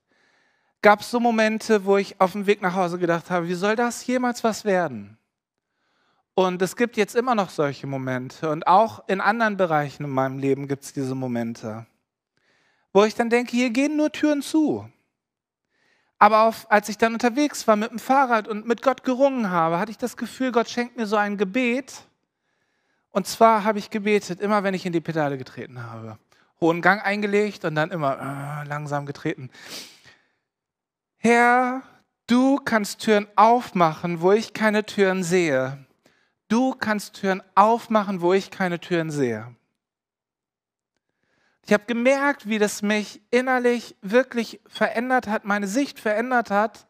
gab 0.84 1.02
es 1.02 1.10
so 1.10 1.20
Momente, 1.20 1.86
wo 1.86 1.98
ich 1.98 2.22
auf 2.22 2.34
dem 2.34 2.46
Weg 2.46 2.62
nach 2.62 2.76
Hause 2.76 3.00
gedacht 3.00 3.32
habe, 3.32 3.48
wie 3.48 3.56
soll 3.56 3.76
das 3.76 4.06
jemals 4.06 4.44
was 4.44 4.66
werden? 4.66 5.18
Und 6.36 6.62
es 6.62 6.76
gibt 6.76 6.96
jetzt 6.96 7.16
immer 7.16 7.34
noch 7.34 7.50
solche 7.50 7.88
Momente 7.88 8.52
und 8.52 8.68
auch 8.68 9.10
in 9.10 9.20
anderen 9.20 9.58
Bereichen 9.58 10.04
in 10.04 10.12
meinem 10.12 10.38
Leben 10.38 10.68
gibt 10.68 10.84
es 10.84 10.94
diese 10.94 11.16
Momente 11.16 11.88
wo 12.96 13.04
ich 13.04 13.14
dann 13.14 13.30
denke, 13.30 13.52
hier 13.52 13.72
gehen 13.72 13.98
nur 13.98 14.10
Türen 14.10 14.42
zu. 14.42 14.90
Aber 16.18 16.44
auf, 16.44 16.66
als 16.72 16.88
ich 16.88 16.98
dann 16.98 17.12
unterwegs 17.12 17.68
war 17.68 17.76
mit 17.76 17.92
dem 17.92 18.00
Fahrrad 18.00 18.48
und 18.48 18.66
mit 18.66 18.82
Gott 18.82 19.04
gerungen 19.04 19.50
habe, 19.50 19.80
hatte 19.80 19.92
ich 19.92 19.98
das 19.98 20.16
Gefühl, 20.16 20.54
Gott 20.54 20.70
schenkt 20.70 20.96
mir 20.96 21.06
so 21.06 21.18
ein 21.18 21.36
Gebet. 21.36 22.06
Und 23.12 23.28
zwar 23.28 23.66
habe 23.66 23.80
ich 23.80 23.90
gebetet, 23.90 24.40
immer 24.40 24.64
wenn 24.64 24.74
ich 24.74 24.86
in 24.86 24.94
die 24.94 25.02
Pedale 25.02 25.38
getreten 25.38 25.84
habe. 25.84 26.18
Hohen 26.62 26.82
Gang 26.82 27.04
eingelegt 27.06 27.66
und 27.66 27.76
dann 27.76 27.92
immer 27.92 28.14
äh, 28.14 28.66
langsam 28.66 29.06
getreten. 29.06 29.50
Herr, 31.18 31.82
du 32.28 32.62
kannst 32.64 33.02
Türen 33.02 33.28
aufmachen, 33.36 34.22
wo 34.22 34.32
ich 34.32 34.54
keine 34.54 34.86
Türen 34.86 35.22
sehe. 35.22 35.86
Du 36.48 36.74
kannst 36.74 37.16
Türen 37.16 37.44
aufmachen, 37.56 38.22
wo 38.22 38.32
ich 38.32 38.52
keine 38.52 38.80
Türen 38.80 39.12
sehe. 39.12 39.54
Ich 41.68 41.74
habe 41.74 41.86
gemerkt, 41.86 42.48
wie 42.48 42.60
das 42.60 42.84
mich 42.84 43.24
innerlich 43.32 43.96
wirklich 44.04 44.62
verändert 44.68 45.28
hat, 45.28 45.46
meine 45.46 45.68
Sicht 45.68 46.00
verändert 46.00 46.52
hat 46.52 46.86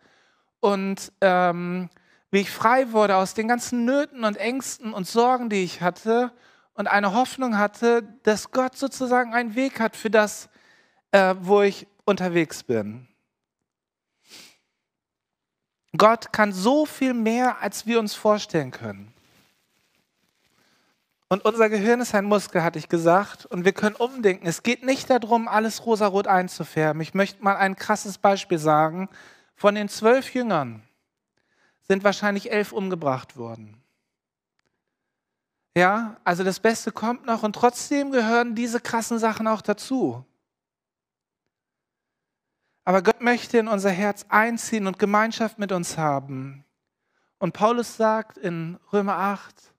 und 0.60 1.14
ähm, 1.22 1.90
wie 2.30 2.42
ich 2.42 2.52
frei 2.52 2.92
wurde 2.92 3.16
aus 3.16 3.34
den 3.34 3.48
ganzen 3.48 3.86
Nöten 3.86 4.26
und 4.26 4.36
Ängsten 4.36 4.94
und 4.94 5.08
Sorgen, 5.08 5.50
die 5.50 5.64
ich 5.64 5.80
hatte 5.82 6.34
und 6.74 6.88
eine 6.88 7.14
Hoffnung 7.14 7.58
hatte, 7.58 8.04
dass 8.24 8.52
Gott 8.52 8.76
sozusagen 8.76 9.34
einen 9.34 9.56
Weg 9.56 9.80
hat 9.80 9.96
für 9.96 10.10
das, 10.10 10.50
äh, 11.12 11.36
wo 11.40 11.62
ich 11.62 11.88
unterwegs 12.04 12.64
bin. 12.64 13.08
Gott 15.96 16.34
kann 16.34 16.52
so 16.52 16.86
viel 16.86 17.14
mehr, 17.14 17.62
als 17.62 17.88
wir 17.88 17.98
uns 17.98 18.14
vorstellen 18.14 18.72
können. 18.72 19.15
Und 21.28 21.44
unser 21.44 21.70
Gehirn 21.70 22.02
ist 22.02 22.14
ein 22.14 22.26
Muskel, 22.26 22.64
hatte 22.64 22.78
ich 22.78 22.88
gesagt. 22.88 23.46
Und 23.46 23.66
wir 23.66 23.74
können 23.74 23.96
umdenken. 23.96 24.46
Es 24.46 24.62
geht 24.62 24.84
nicht 24.84 25.10
darum, 25.10 25.48
alles 25.48 25.86
rosarot 25.86 26.28
einzufärben. 26.28 27.02
Ich 27.02 27.14
möchte 27.14 27.44
mal 27.44 27.56
ein 27.56 27.76
krasses 27.76 28.18
Beispiel 28.18 28.60
sagen. 28.60 29.10
Von 29.56 29.76
den 29.76 29.90
zwölf 29.90 30.34
Jüngern 30.34 30.84
sind 31.88 32.04
wahrscheinlich 32.04 32.52
elf 32.52 32.72
umgebracht 32.72 33.38
worden. 33.38 33.82
Ja, 35.76 36.18
also 36.24 36.44
das 36.44 36.60
Beste 36.60 36.92
kommt 36.92 37.26
noch 37.26 37.44
und 37.44 37.54
trotzdem 37.54 38.12
gehören 38.12 38.56
diese 38.56 38.80
krassen 38.80 39.20
Sachen 39.20 39.48
auch 39.48 39.62
dazu. 39.62 40.24
Aber 42.86 43.02
Gott 43.02 43.20
möchte 43.22 43.58
in 43.58 43.68
unser 43.68 43.90
Herz 43.90 44.26
einziehen 44.30 44.88
und 44.88 45.00
Gemeinschaft 45.00 45.58
mit 45.58 45.72
uns 45.72 45.98
haben. 45.98 46.64
Und 47.40 47.54
Paulus 47.54 47.98
sagt 47.98 48.38
in 48.38 48.78
Römer 48.94 49.18
8, 49.18 49.75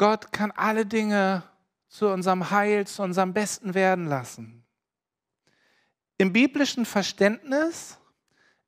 Gott 0.00 0.32
kann 0.32 0.50
alle 0.52 0.86
Dinge 0.86 1.42
zu 1.88 2.08
unserem 2.08 2.50
Heil, 2.50 2.86
zu 2.86 3.02
unserem 3.02 3.34
Besten 3.34 3.74
werden 3.74 4.06
lassen. 4.06 4.64
Im 6.16 6.32
biblischen 6.32 6.86
Verständnis 6.86 7.98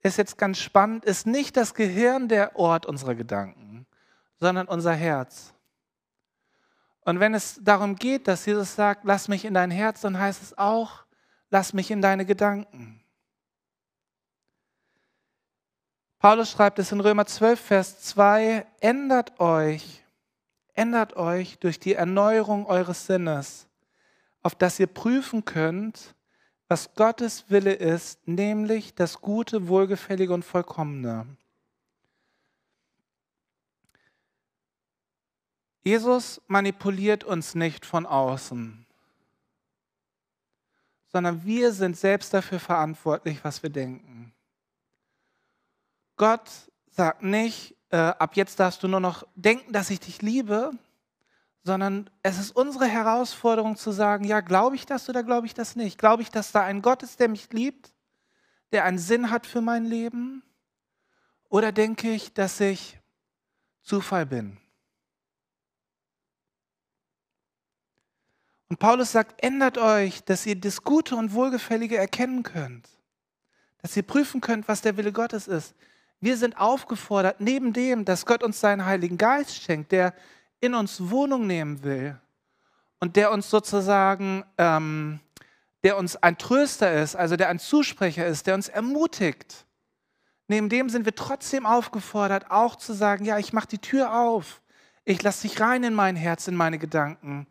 ist 0.02 0.18
jetzt 0.18 0.36
ganz 0.36 0.58
spannend, 0.58 1.06
ist 1.06 1.26
nicht 1.26 1.56
das 1.56 1.72
Gehirn 1.72 2.28
der 2.28 2.56
Ort 2.56 2.84
unserer 2.84 3.14
Gedanken, 3.14 3.86
sondern 4.40 4.68
unser 4.68 4.92
Herz. 4.92 5.54
Und 7.00 7.18
wenn 7.18 7.32
es 7.32 7.58
darum 7.62 7.96
geht, 7.96 8.28
dass 8.28 8.44
Jesus 8.44 8.74
sagt, 8.74 9.04
lass 9.04 9.28
mich 9.28 9.46
in 9.46 9.54
dein 9.54 9.70
Herz, 9.70 10.02
dann 10.02 10.18
heißt 10.18 10.42
es 10.42 10.58
auch, 10.58 11.06
lass 11.48 11.72
mich 11.72 11.90
in 11.90 12.02
deine 12.02 12.26
Gedanken. 12.26 13.02
Paulus 16.18 16.50
schreibt 16.50 16.78
es 16.78 16.92
in 16.92 17.00
Römer 17.00 17.24
12, 17.24 17.58
Vers 17.58 18.02
2, 18.02 18.66
ändert 18.80 19.40
euch 19.40 20.01
ändert 20.74 21.16
euch 21.16 21.58
durch 21.58 21.78
die 21.78 21.94
Erneuerung 21.94 22.66
eures 22.66 23.06
Sinnes, 23.06 23.68
auf 24.42 24.54
dass 24.54 24.80
ihr 24.80 24.86
prüfen 24.86 25.44
könnt, 25.44 26.14
was 26.68 26.94
Gottes 26.94 27.50
Wille 27.50 27.74
ist, 27.74 28.26
nämlich 28.26 28.94
das 28.94 29.20
Gute, 29.20 29.68
Wohlgefällige 29.68 30.32
und 30.32 30.44
Vollkommene. 30.44 31.26
Jesus 35.84 36.40
manipuliert 36.46 37.24
uns 37.24 37.54
nicht 37.54 37.84
von 37.84 38.06
außen, 38.06 38.86
sondern 41.08 41.44
wir 41.44 41.72
sind 41.72 41.96
selbst 41.96 42.32
dafür 42.32 42.60
verantwortlich, 42.60 43.44
was 43.44 43.62
wir 43.62 43.70
denken. 43.70 44.32
Gott 46.16 46.48
sagt 46.88 47.22
nicht, 47.22 47.74
äh, 47.92 47.96
ab 47.96 48.36
jetzt 48.36 48.58
darfst 48.58 48.82
du 48.82 48.88
nur 48.88 49.00
noch 49.00 49.26
denken, 49.34 49.72
dass 49.72 49.90
ich 49.90 50.00
dich 50.00 50.22
liebe, 50.22 50.72
sondern 51.62 52.10
es 52.22 52.38
ist 52.38 52.56
unsere 52.56 52.86
Herausforderung 52.86 53.76
zu 53.76 53.92
sagen, 53.92 54.24
ja, 54.24 54.40
glaube 54.40 54.76
ich 54.76 54.86
das 54.86 55.08
oder 55.08 55.22
glaube 55.22 55.46
ich 55.46 55.54
das 55.54 55.76
nicht? 55.76 55.98
Glaube 55.98 56.22
ich, 56.22 56.30
dass 56.30 56.52
da 56.52 56.62
ein 56.62 56.82
Gott 56.82 57.02
ist, 57.02 57.20
der 57.20 57.28
mich 57.28 57.52
liebt, 57.52 57.92
der 58.72 58.84
einen 58.84 58.98
Sinn 58.98 59.30
hat 59.30 59.46
für 59.46 59.60
mein 59.60 59.84
Leben? 59.84 60.42
Oder 61.50 61.70
denke 61.70 62.10
ich, 62.10 62.32
dass 62.32 62.58
ich 62.60 62.98
Zufall 63.82 64.24
bin? 64.24 64.56
Und 68.70 68.78
Paulus 68.78 69.12
sagt, 69.12 69.44
ändert 69.44 69.76
euch, 69.76 70.24
dass 70.24 70.46
ihr 70.46 70.58
das 70.58 70.82
Gute 70.82 71.14
und 71.14 71.34
Wohlgefällige 71.34 71.98
erkennen 71.98 72.42
könnt, 72.42 72.88
dass 73.82 73.94
ihr 73.98 74.02
prüfen 74.02 74.40
könnt, 74.40 74.66
was 74.66 74.80
der 74.80 74.96
Wille 74.96 75.12
Gottes 75.12 75.46
ist. 75.46 75.74
Wir 76.22 76.36
sind 76.36 76.56
aufgefordert, 76.56 77.40
neben 77.40 77.72
dem, 77.72 78.04
dass 78.04 78.26
Gott 78.26 78.44
uns 78.44 78.60
seinen 78.60 78.86
Heiligen 78.86 79.18
Geist 79.18 79.60
schenkt, 79.60 79.90
der 79.90 80.14
in 80.60 80.72
uns 80.72 81.10
Wohnung 81.10 81.48
nehmen 81.48 81.82
will 81.82 82.16
und 83.00 83.16
der 83.16 83.32
uns 83.32 83.50
sozusagen, 83.50 84.44
ähm, 84.56 85.18
der 85.82 85.98
uns 85.98 86.14
ein 86.14 86.38
Tröster 86.38 86.92
ist, 87.02 87.16
also 87.16 87.34
der 87.34 87.48
ein 87.48 87.58
Zusprecher 87.58 88.24
ist, 88.24 88.46
der 88.46 88.54
uns 88.54 88.68
ermutigt. 88.68 89.66
Neben 90.46 90.68
dem 90.68 90.90
sind 90.90 91.06
wir 91.06 91.14
trotzdem 91.16 91.66
aufgefordert, 91.66 92.52
auch 92.52 92.76
zu 92.76 92.92
sagen, 92.92 93.24
ja, 93.24 93.38
ich 93.38 93.52
mache 93.52 93.66
die 93.66 93.78
Tür 93.78 94.14
auf, 94.14 94.62
ich 95.04 95.20
lasse 95.24 95.48
dich 95.48 95.60
rein 95.60 95.82
in 95.82 95.92
mein 95.92 96.14
Herz, 96.14 96.46
in 96.46 96.54
meine 96.54 96.78
Gedanken 96.78 97.48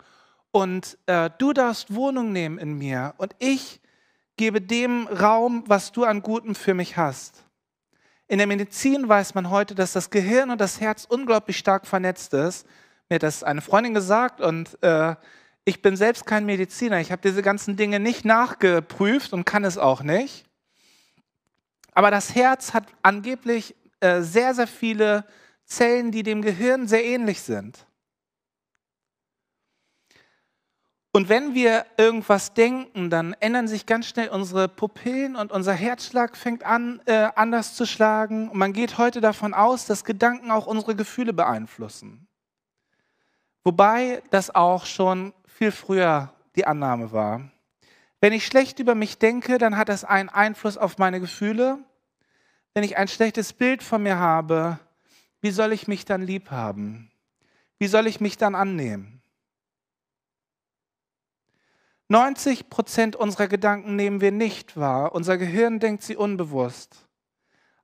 und 0.52 0.98
äh, 1.08 1.30
du 1.40 1.52
darfst 1.52 1.94
Wohnung 1.94 2.32
nehmen 2.32 2.58
in 2.58 2.78
mir 2.78 3.16
und 3.18 3.36
ich 3.40 3.82
gebe 4.38 4.62
dem 4.62 5.08
Raum, 5.08 5.66
was 5.68 5.92
du 5.92 6.06
an 6.06 6.22
Gutem 6.22 6.56
für 6.56 6.74
mich 6.74 6.96
hast. 6.96 7.44
In 8.32 8.38
der 8.38 8.48
Medizin 8.48 9.10
weiß 9.10 9.36
man 9.36 9.50
heute, 9.50 9.76
dass 9.76 9.92
das 9.92 10.10
Gehirn 10.10 10.52
und 10.52 10.62
das 10.62 10.80
Herz 10.80 11.06
unglaublich 11.06 11.58
stark 11.58 11.86
vernetzt 11.86 12.34
ist 12.34 12.66
mir 13.12 13.16
hat 13.16 13.24
das 13.24 13.44
eine 13.44 13.60
Freundin 13.60 13.94
gesagt 13.94 14.40
und 14.40 14.82
äh, 14.82 15.18
ich 15.66 15.82
bin 15.82 15.98
selbst 15.98 16.26
kein 16.26 16.46
Mediziner. 16.46 17.02
Ich 17.02 17.12
habe 17.12 17.22
diese 17.22 17.42
ganzen 17.42 17.76
Dinge 17.76 18.00
nicht 18.00 18.24
nachgeprüft 18.24 19.34
und 19.34 19.44
kann 19.44 19.66
es 19.66 19.78
auch 19.78 20.02
nicht. 20.02 20.46
Aber 21.92 22.10
das 22.10 22.34
Herz 22.36 22.74
hat 22.74 22.86
angeblich 23.02 23.76
äh, 24.00 24.22
sehr, 24.22 24.56
sehr 24.56 24.66
viele 24.66 25.26
Zellen, 25.66 26.12
die 26.12 26.24
dem 26.24 26.42
Gehirn 26.42 26.88
sehr 26.88 27.04
ähnlich 27.04 27.42
sind. 27.42 27.86
Und 31.14 31.28
wenn 31.28 31.54
wir 31.54 31.86
irgendwas 31.98 32.54
denken, 32.54 33.10
dann 33.10 33.34
ändern 33.34 33.68
sich 33.68 33.86
ganz 33.86 34.08
schnell 34.08 34.30
unsere 34.30 34.70
Pupillen 34.70 35.36
und 35.36 35.52
unser 35.52 35.74
Herzschlag 35.74 36.38
fängt 36.38 36.64
an, 36.64 37.02
äh, 37.06 37.28
anders 37.36 37.76
zu 37.76 37.86
schlagen. 37.86 38.50
Und 38.50 38.58
man 38.58 38.72
geht 38.72 38.98
heute 38.98 39.20
davon 39.20 39.54
aus, 39.54 39.86
dass 39.86 40.06
Gedanken 40.06 40.52
auch 40.52 40.68
unsere 40.68 40.96
Gefühle 40.96 41.34
beeinflussen. 41.34 42.28
Wobei 43.66 44.24
das 44.30 44.56
auch 44.56 44.86
schon 44.86 45.34
viel 45.46 45.72
früher 45.72 46.34
die 46.56 46.66
Annahme 46.66 47.12
war. 47.12 47.52
Wenn 48.22 48.32
ich 48.32 48.46
schlecht 48.46 48.80
über 48.80 48.96
mich 48.96 49.18
denke, 49.18 49.58
dann 49.58 49.76
hat 49.76 49.90
das 49.90 50.06
einen 50.06 50.30
Einfluss 50.30 50.78
auf 50.78 50.98
meine 50.98 51.20
Gefühle. 51.20 51.80
Wenn 52.74 52.84
ich 52.84 52.98
ein 52.98 53.10
schlechtes 53.10 53.52
Bild 53.52 53.84
von 53.84 54.02
mir 54.02 54.18
habe, 54.18 54.80
wie 55.42 55.52
soll 55.52 55.74
ich 55.74 55.90
mich 55.90 56.06
dann 56.06 56.22
lieb 56.22 56.52
haben? 56.52 57.12
Wie 57.80 57.88
soll 57.88 58.08
ich 58.08 58.22
mich 58.22 58.38
dann 58.38 58.56
annehmen? 58.56 59.11
90 62.12 62.70
Prozent 62.70 63.16
unserer 63.16 63.48
Gedanken 63.48 63.96
nehmen 63.96 64.20
wir 64.20 64.34
nicht 64.34 64.76
wahr. 64.76 65.16
Unser 65.16 65.38
Gehirn 65.38 65.80
denkt 65.80 66.04
sie 66.04 66.18
unbewusst. 66.18 67.08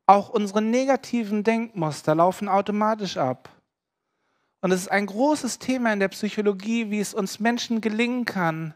Auch 0.05 0.27
unsere 0.27 0.61
negativen 0.61 1.45
Denkmuster 1.45 2.13
laufen 2.13 2.49
automatisch 2.49 3.15
ab. 3.15 3.49
Und 4.59 4.71
es 4.71 4.81
ist 4.81 4.91
ein 4.91 5.05
großes 5.05 5.59
Thema 5.59 5.93
in 5.93 6.01
der 6.01 6.09
Psychologie, 6.09 6.91
wie 6.91 6.99
es 6.99 7.13
uns 7.13 7.39
Menschen 7.39 7.79
gelingen 7.79 8.25
kann, 8.25 8.73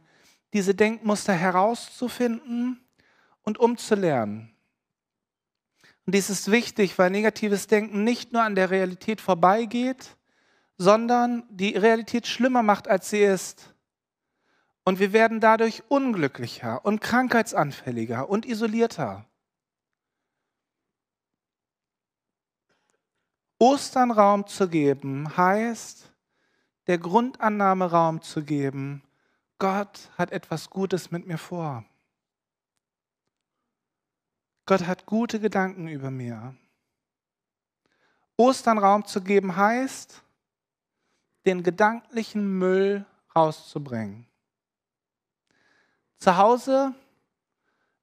diese 0.53 0.73
Denkmuster 0.73 1.33
herauszufinden 1.33 2.79
und 3.41 3.57
umzulernen. 3.57 4.55
Und 6.05 6.15
dies 6.15 6.29
ist 6.29 6.49
wichtig, 6.49 6.97
weil 6.97 7.09
negatives 7.09 7.67
Denken 7.67 8.05
nicht 8.05 8.31
nur 8.31 8.43
an 8.43 8.55
der 8.55 8.71
Realität 8.71 9.19
vorbeigeht, 9.19 10.15
sondern 10.77 11.43
die 11.49 11.75
Realität 11.75 12.25
schlimmer 12.25 12.63
macht, 12.63 12.87
als 12.87 13.09
sie 13.09 13.19
ist. 13.19 13.70
Und 14.84 15.00
wir 15.00 15.13
werden 15.13 15.39
dadurch 15.39 15.84
unglücklicher 15.89 16.84
und 16.84 17.02
krankheitsanfälliger 17.02 18.30
und 18.30 18.46
isolierter. 18.46 19.26
Ostern 23.60 24.10
Raum 24.10 24.48
zu 24.48 24.67
geben 24.67 25.38
heißt, 25.38 26.12
der 26.88 26.98
Grundannahme 26.98 27.91
Raum 27.91 28.22
zu 28.24 28.44
geben, 28.44 29.04
Gott 29.60 30.10
hat 30.17 30.32
etwas 30.32 30.72
Gutes 30.72 31.12
mit 31.12 31.28
mir 31.28 31.38
vor. 31.38 31.86
Gott 34.65 34.88
hat 34.88 35.06
gute 35.06 35.39
Gedanken 35.39 35.88
über 35.88 36.10
mir. 36.10 36.56
Ostern 38.36 38.80
Raum 38.80 39.06
zu 39.06 39.22
geben 39.22 39.56
heißt, 39.56 40.24
den 41.46 41.62
gedanklichen 41.62 42.58
Müll 42.58 43.06
rauszubringen. 43.36 44.31
Zu 46.21 46.38
Hause 46.38 46.93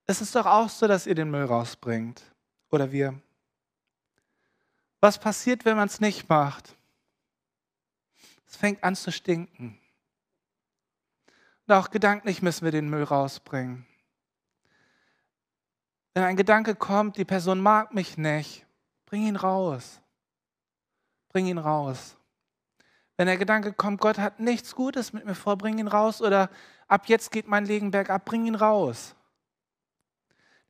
ist 0.08 0.20
es 0.20 0.32
doch 0.32 0.44
auch 0.44 0.68
so, 0.68 0.88
dass 0.88 1.06
ihr 1.06 1.14
den 1.14 1.30
Müll 1.30 1.44
rausbringt. 1.44 2.20
Oder 2.68 2.90
wir. 2.90 3.14
Was 5.00 5.20
passiert, 5.20 5.64
wenn 5.64 5.76
man 5.76 5.86
es 5.86 6.00
nicht 6.00 6.28
macht? 6.28 6.76
Es 8.48 8.56
fängt 8.56 8.82
an 8.82 8.96
zu 8.96 9.12
stinken. 9.12 9.78
Und 11.66 11.74
auch 11.74 11.90
gedanklich 11.90 12.42
müssen 12.42 12.64
wir 12.64 12.72
den 12.72 12.90
Müll 12.90 13.04
rausbringen. 13.04 13.86
Wenn 16.12 16.24
ein 16.24 16.36
Gedanke 16.36 16.74
kommt, 16.74 17.18
die 17.18 17.24
Person 17.24 17.60
mag 17.60 17.94
mich 17.94 18.18
nicht, 18.18 18.66
bring 19.06 19.28
ihn 19.28 19.36
raus. 19.36 20.00
Bring 21.28 21.46
ihn 21.46 21.58
raus. 21.58 22.17
Wenn 23.18 23.26
der 23.26 23.36
Gedanke 23.36 23.72
kommt, 23.72 24.00
Gott 24.00 24.18
hat 24.18 24.38
nichts 24.38 24.76
Gutes 24.76 25.12
mit 25.12 25.24
mir 25.26 25.34
vor, 25.34 25.58
bring 25.58 25.78
ihn 25.78 25.88
raus. 25.88 26.22
Oder 26.22 26.50
ab 26.86 27.08
jetzt 27.08 27.32
geht 27.32 27.48
mein 27.48 27.66
Leben 27.66 27.90
bergab, 27.90 28.24
bring 28.24 28.46
ihn 28.46 28.54
raus. 28.54 29.16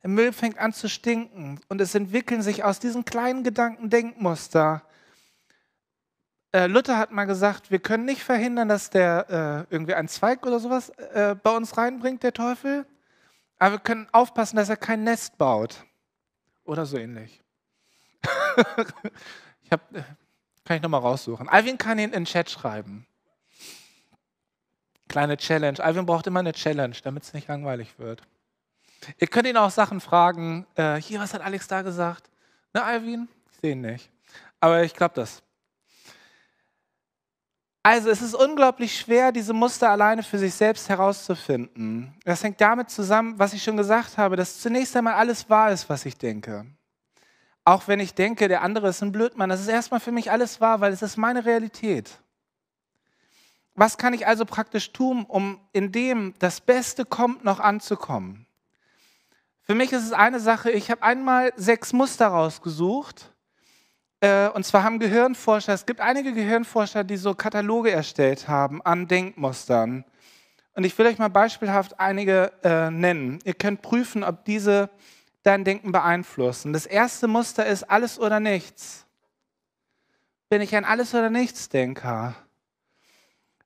Der 0.01 0.09
Müll 0.09 0.33
fängt 0.33 0.57
an 0.57 0.73
zu 0.73 0.89
stinken 0.89 1.61
und 1.67 1.79
es 1.79 1.93
entwickeln 1.93 2.41
sich 2.41 2.63
aus 2.63 2.79
diesen 2.79 3.05
kleinen 3.05 3.43
Gedanken 3.43 3.91
Denkmuster. 3.91 4.81
Äh, 6.51 6.65
Luther 6.65 6.97
hat 6.97 7.11
mal 7.11 7.25
gesagt, 7.25 7.69
wir 7.69 7.77
können 7.77 8.05
nicht 8.05 8.23
verhindern, 8.23 8.67
dass 8.67 8.89
der 8.89 9.67
äh, 9.69 9.73
irgendwie 9.73 9.93
einen 9.93 10.07
Zweig 10.07 10.43
oder 10.43 10.59
sowas 10.59 10.89
äh, 10.89 11.35
bei 11.35 11.55
uns 11.55 11.77
reinbringt, 11.77 12.23
der 12.23 12.33
Teufel, 12.33 12.87
aber 13.59 13.75
wir 13.75 13.79
können 13.79 14.07
aufpassen, 14.11 14.55
dass 14.55 14.69
er 14.69 14.77
kein 14.77 15.03
Nest 15.03 15.37
baut 15.37 15.85
oder 16.63 16.87
so 16.87 16.97
ähnlich. 16.97 17.43
ich 19.61 19.71
hab, 19.71 19.95
äh, 19.95 20.01
kann 20.69 20.77
ich 20.77 20.83
nochmal 20.83 21.01
raussuchen. 21.01 21.49
Alvin 21.49 21.79
kann 21.79 21.97
ihn 21.97 22.09
in 22.09 22.11
den 22.11 22.25
Chat 22.25 22.47
schreiben. 22.47 23.07
Kleine 25.07 25.35
Challenge. 25.35 25.83
Alvin 25.83 26.05
braucht 26.05 26.27
immer 26.27 26.41
eine 26.41 26.53
Challenge, 26.53 26.95
damit 27.03 27.23
es 27.23 27.33
nicht 27.33 27.47
langweilig 27.47 27.97
wird. 27.97 28.21
Ihr 29.17 29.25
könnt 29.25 29.47
ihn 29.47 29.57
auch 29.57 29.71
Sachen 29.71 29.99
fragen. 29.99 30.67
Äh, 30.75 31.01
hier, 31.01 31.19
was 31.19 31.33
hat 31.33 31.41
Alex 31.41 31.67
da 31.67 31.81
gesagt? 31.81 32.29
Ne, 32.71 32.83
Alvin? 32.83 33.27
Ich 33.51 33.57
sehe 33.61 33.71
ihn 33.71 33.81
nicht. 33.81 34.11
Aber 34.59 34.83
ich 34.83 34.93
glaube 34.93 35.15
das. 35.15 35.41
Also 37.81 38.11
es 38.11 38.21
ist 38.21 38.35
unglaublich 38.35 38.95
schwer, 38.95 39.31
diese 39.31 39.53
Muster 39.53 39.89
alleine 39.89 40.21
für 40.21 40.37
sich 40.37 40.53
selbst 40.53 40.87
herauszufinden. 40.87 42.13
Das 42.25 42.43
hängt 42.43 42.61
damit 42.61 42.91
zusammen, 42.91 43.39
was 43.39 43.53
ich 43.53 43.63
schon 43.63 43.75
gesagt 43.77 44.19
habe, 44.19 44.35
dass 44.35 44.61
zunächst 44.61 44.95
einmal 44.95 45.15
alles 45.15 45.49
wahr 45.49 45.71
ist, 45.71 45.89
was 45.89 46.05
ich 46.05 46.15
denke. 46.15 46.67
Auch 47.69 47.87
wenn 47.87 47.99
ich 47.99 48.15
denke, 48.15 48.47
der 48.47 48.63
andere 48.63 48.89
ist 48.89 49.03
ein 49.03 49.11
Blödmann, 49.11 49.47
das 49.47 49.61
ist 49.61 49.67
erstmal 49.67 49.99
für 49.99 50.11
mich 50.11 50.31
alles 50.31 50.59
wahr, 50.59 50.81
weil 50.81 50.91
es 50.91 51.03
ist 51.03 51.17
meine 51.17 51.45
Realität. 51.45 52.09
Was 53.75 53.99
kann 53.99 54.15
ich 54.15 54.25
also 54.25 54.43
praktisch 54.43 54.91
tun, 54.91 55.23
um 55.27 55.59
in 55.71 55.91
dem 55.91 56.33
das 56.39 56.61
Beste 56.61 57.05
kommt, 57.05 57.45
noch 57.45 57.59
anzukommen? 57.59 58.47
Für 59.61 59.75
mich 59.75 59.91
ist 59.91 60.03
es 60.03 60.13
eine 60.13 60.39
Sache, 60.39 60.71
ich 60.71 60.89
habe 60.89 61.03
einmal 61.03 61.53
sechs 61.57 61.93
Muster 61.93 62.29
rausgesucht. 62.29 63.35
Äh, 64.19 64.49
und 64.49 64.65
zwar 64.65 64.81
haben 64.81 64.97
Gehirnforscher, 64.97 65.73
es 65.73 65.85
gibt 65.85 66.01
einige 66.01 66.33
Gehirnforscher, 66.33 67.03
die 67.03 67.17
so 67.17 67.35
Kataloge 67.35 67.91
erstellt 67.91 68.47
haben 68.47 68.81
an 68.81 69.07
Denkmustern. 69.07 70.05
Und 70.73 70.85
ich 70.85 70.97
will 70.97 71.05
euch 71.05 71.19
mal 71.19 71.29
beispielhaft 71.29 71.99
einige 71.99 72.51
äh, 72.63 72.89
nennen. 72.89 73.37
Ihr 73.43 73.53
könnt 73.53 73.83
prüfen, 73.83 74.23
ob 74.23 74.43
diese 74.45 74.89
dein 75.43 75.63
Denken 75.63 75.91
beeinflussen. 75.91 76.73
Das 76.73 76.85
erste 76.85 77.27
Muster 77.27 77.65
ist 77.65 77.83
alles 77.83 78.19
oder 78.19 78.39
nichts. 78.39 79.05
Bin 80.49 80.61
ich 80.61 80.75
ein 80.75 80.85
alles 80.85 81.13
oder 81.13 81.29
nichts 81.29 81.69
Denker? 81.69 82.35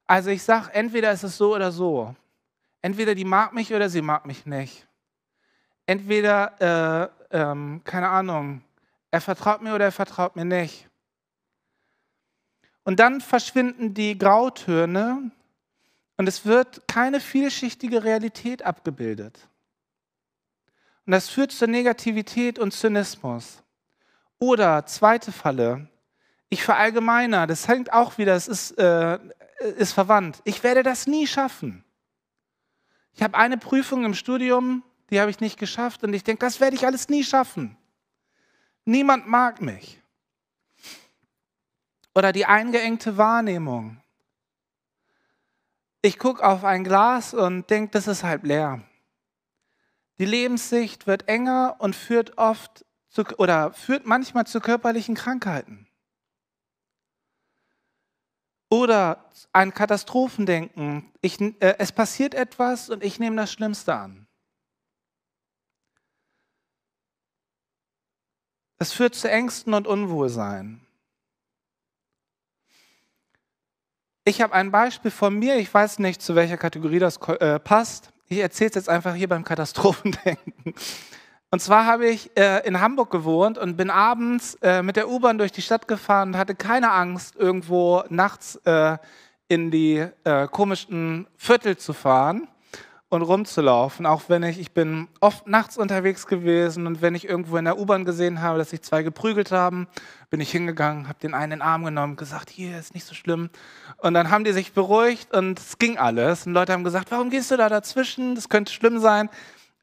Also 0.05 0.29
ich 0.29 0.43
sage, 0.43 0.73
entweder 0.73 1.11
ist 1.11 1.23
es 1.23 1.37
so 1.37 1.55
oder 1.55 1.71
so. 1.71 2.15
Entweder 2.81 3.15
die 3.15 3.25
mag 3.25 3.53
mich 3.53 3.73
oder 3.73 3.89
sie 3.89 4.01
mag 4.01 4.25
mich 4.25 4.45
nicht. 4.45 4.85
Entweder, 5.85 7.11
äh, 7.31 7.37
ähm, 7.37 7.81
keine 7.83 8.09
Ahnung, 8.09 8.61
er 9.11 9.21
vertraut 9.21 9.61
mir 9.61 9.73
oder 9.73 9.85
er 9.85 9.91
vertraut 9.91 10.35
mir 10.35 10.45
nicht. 10.45 10.89
Und 12.83 12.99
dann 12.99 13.21
verschwinden 13.21 13.93
die 13.93 14.17
Grautöne 14.17 15.31
und 16.17 16.27
es 16.27 16.45
wird 16.45 16.87
keine 16.87 17.19
vielschichtige 17.19 18.03
Realität 18.03 18.63
abgebildet. 18.63 19.47
Und 21.05 21.11
das 21.11 21.29
führt 21.29 21.51
zur 21.51 21.67
Negativität 21.67 22.59
und 22.59 22.73
Zynismus. 22.73 23.61
Oder 24.39 24.85
zweite 24.85 25.31
Falle, 25.31 25.89
ich 26.49 26.63
verallgemeiner, 26.63 27.47
das 27.47 27.67
hängt 27.67 27.91
auch 27.91 28.17
wieder, 28.17 28.35
es 28.35 28.47
ist, 28.47 28.71
äh, 28.77 29.17
ist 29.77 29.93
verwandt. 29.93 30.41
Ich 30.43 30.63
werde 30.63 30.83
das 30.83 31.07
nie 31.07 31.27
schaffen. 31.27 31.83
Ich 33.13 33.23
habe 33.23 33.37
eine 33.37 33.57
Prüfung 33.57 34.05
im 34.05 34.13
Studium, 34.13 34.83
die 35.09 35.19
habe 35.19 35.31
ich 35.31 35.39
nicht 35.39 35.59
geschafft 35.59 36.03
und 36.03 36.13
ich 36.13 36.23
denke, 36.23 36.45
das 36.45 36.59
werde 36.59 36.75
ich 36.75 36.85
alles 36.85 37.09
nie 37.09 37.23
schaffen. 37.23 37.77
Niemand 38.85 39.27
mag 39.27 39.61
mich. 39.61 40.01
Oder 42.15 42.31
die 42.31 42.45
eingeengte 42.45 43.17
Wahrnehmung. 43.17 44.01
Ich 46.01 46.19
gucke 46.19 46.45
auf 46.45 46.63
ein 46.63 46.83
Glas 46.83 47.33
und 47.33 47.69
denke, 47.69 47.91
das 47.91 48.07
ist 48.07 48.23
halb 48.23 48.43
leer. 48.43 48.81
Die 50.19 50.25
Lebenssicht 50.25 51.07
wird 51.07 51.27
enger 51.27 51.77
und 51.79 51.95
führt 51.95 52.37
oft 52.37 52.85
zu, 53.09 53.23
oder 53.37 53.73
führt 53.73 54.05
manchmal 54.05 54.45
zu 54.45 54.59
körperlichen 54.59 55.15
Krankheiten. 55.15 55.87
Oder 58.69 59.29
ein 59.51 59.73
Katastrophendenken. 59.73 61.11
Ich, 61.21 61.39
äh, 61.39 61.75
es 61.77 61.91
passiert 61.91 62.33
etwas 62.33 62.89
und 62.89 63.03
ich 63.03 63.19
nehme 63.19 63.35
das 63.35 63.51
Schlimmste 63.51 63.93
an. 63.95 64.27
Es 68.79 68.93
führt 68.93 69.15
zu 69.15 69.29
Ängsten 69.29 69.73
und 69.73 69.87
Unwohlsein. 69.87 70.85
Ich 74.25 74.41
habe 74.41 74.53
ein 74.53 74.71
Beispiel 74.71 75.11
von 75.11 75.37
mir, 75.37 75.57
ich 75.57 75.73
weiß 75.73 75.99
nicht, 75.99 76.21
zu 76.21 76.33
welcher 76.35 76.57
Kategorie 76.57 76.99
das 76.99 77.17
äh, 77.17 77.59
passt. 77.59 78.12
Ich 78.33 78.39
erzähle 78.39 78.69
es 78.69 78.75
jetzt 78.75 78.89
einfach 78.89 79.13
hier 79.13 79.29
beim 79.29 79.43
Katastrophendenken. 79.43 80.73
Und 81.51 81.59
zwar 81.59 81.85
habe 81.85 82.07
ich 82.07 82.35
äh, 82.35 82.65
in 82.65 82.81
Hamburg 82.81 83.11
gewohnt 83.11 83.59
und 83.59 83.77
bin 83.77 83.91
abends 83.91 84.55
äh, 84.63 84.81
mit 84.81 84.95
der 84.95 85.07
U-Bahn 85.07 85.37
durch 85.37 85.51
die 85.51 85.61
Stadt 85.61 85.87
gefahren 85.87 86.29
und 86.29 86.37
hatte 86.39 86.55
keine 86.55 86.91
Angst, 86.91 87.35
irgendwo 87.35 88.03
nachts 88.09 88.55
äh, 88.65 88.97
in 89.49 89.69
die 89.69 90.03
äh, 90.23 90.47
komischen 90.47 91.27
Viertel 91.37 91.77
zu 91.77 91.93
fahren 91.93 92.47
und 93.13 93.21
rumzulaufen. 93.21 94.05
Auch 94.05 94.23
wenn 94.27 94.43
ich, 94.43 94.59
ich 94.59 94.71
bin 94.71 95.07
oft 95.21 95.47
nachts 95.47 95.77
unterwegs 95.77 96.25
gewesen 96.27 96.87
und 96.87 97.01
wenn 97.01 97.15
ich 97.15 97.27
irgendwo 97.29 97.57
in 97.57 97.65
der 97.65 97.77
U-Bahn 97.77 98.05
gesehen 98.05 98.41
habe, 98.41 98.57
dass 98.57 98.71
sich 98.71 98.81
zwei 98.81 99.03
geprügelt 99.03 99.51
haben, 99.51 99.87
bin 100.29 100.41
ich 100.41 100.51
hingegangen, 100.51 101.07
habe 101.07 101.19
den 101.19 101.33
einen 101.33 101.53
in 101.53 101.59
den 101.59 101.61
Arm 101.61 101.85
genommen, 101.85 102.15
gesagt, 102.15 102.49
hier 102.49 102.77
ist 102.77 102.95
nicht 102.95 103.05
so 103.05 103.13
schlimm. 103.13 103.49
Und 103.97 104.15
dann 104.15 104.31
haben 104.31 104.43
die 104.43 104.51
sich 104.51 104.73
beruhigt 104.73 105.33
und 105.33 105.59
es 105.59 105.77
ging 105.77 105.97
alles. 105.97 106.47
Und 106.47 106.53
Leute 106.53 106.73
haben 106.73 106.83
gesagt, 106.83 107.11
warum 107.11 107.29
gehst 107.29 107.51
du 107.51 107.57
da 107.57 107.69
dazwischen? 107.69 108.33
Das 108.33 108.49
könnte 108.49 108.73
schlimm 108.73 108.99
sein. 108.99 109.29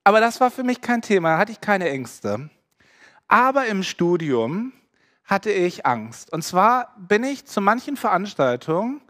Aber 0.03 0.21
das 0.21 0.41
war 0.41 0.51
für 0.51 0.65
mich 0.65 0.81
kein 0.81 1.01
Thema, 1.01 1.31
da 1.31 1.39
hatte 1.39 1.53
ich 1.53 1.61
keine 1.61 1.89
Ängste. 1.89 2.51
Aber 3.29 3.67
im 3.67 3.85
Studium 3.85 4.73
hatte 5.25 5.53
ich 5.53 5.87
Angst. 5.87 6.33
Und 6.33 6.43
zwar 6.43 6.97
bin 6.99 7.23
ich 7.23 7.47
zu 7.47 7.61
manchen 7.61 7.97
Veranstaltungen 7.97 9.01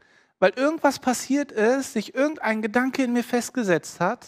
weil 0.41 0.53
irgendwas 0.57 0.99
passiert 0.99 1.53
ist, 1.53 1.93
sich 1.93 2.15
irgendein 2.15 2.63
Gedanke 2.63 3.05
in 3.05 3.13
mir 3.13 3.23
festgesetzt 3.23 4.01
hat, 4.01 4.27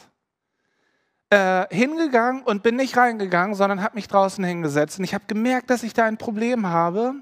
äh, 1.31 1.67
hingegangen 1.75 2.43
und 2.43 2.63
bin 2.63 2.77
nicht 2.77 2.97
reingegangen, 2.97 3.55
sondern 3.55 3.83
habe 3.83 3.97
mich 3.97 4.07
draußen 4.07 4.45
hingesetzt. 4.45 4.99
Und 4.99 5.05
ich 5.05 5.15
habe 5.15 5.25
gemerkt, 5.27 5.71
dass 5.71 5.83
ich 5.83 5.95
da 5.95 6.05
ein 6.05 6.19
Problem 6.19 6.67
habe 6.67 7.15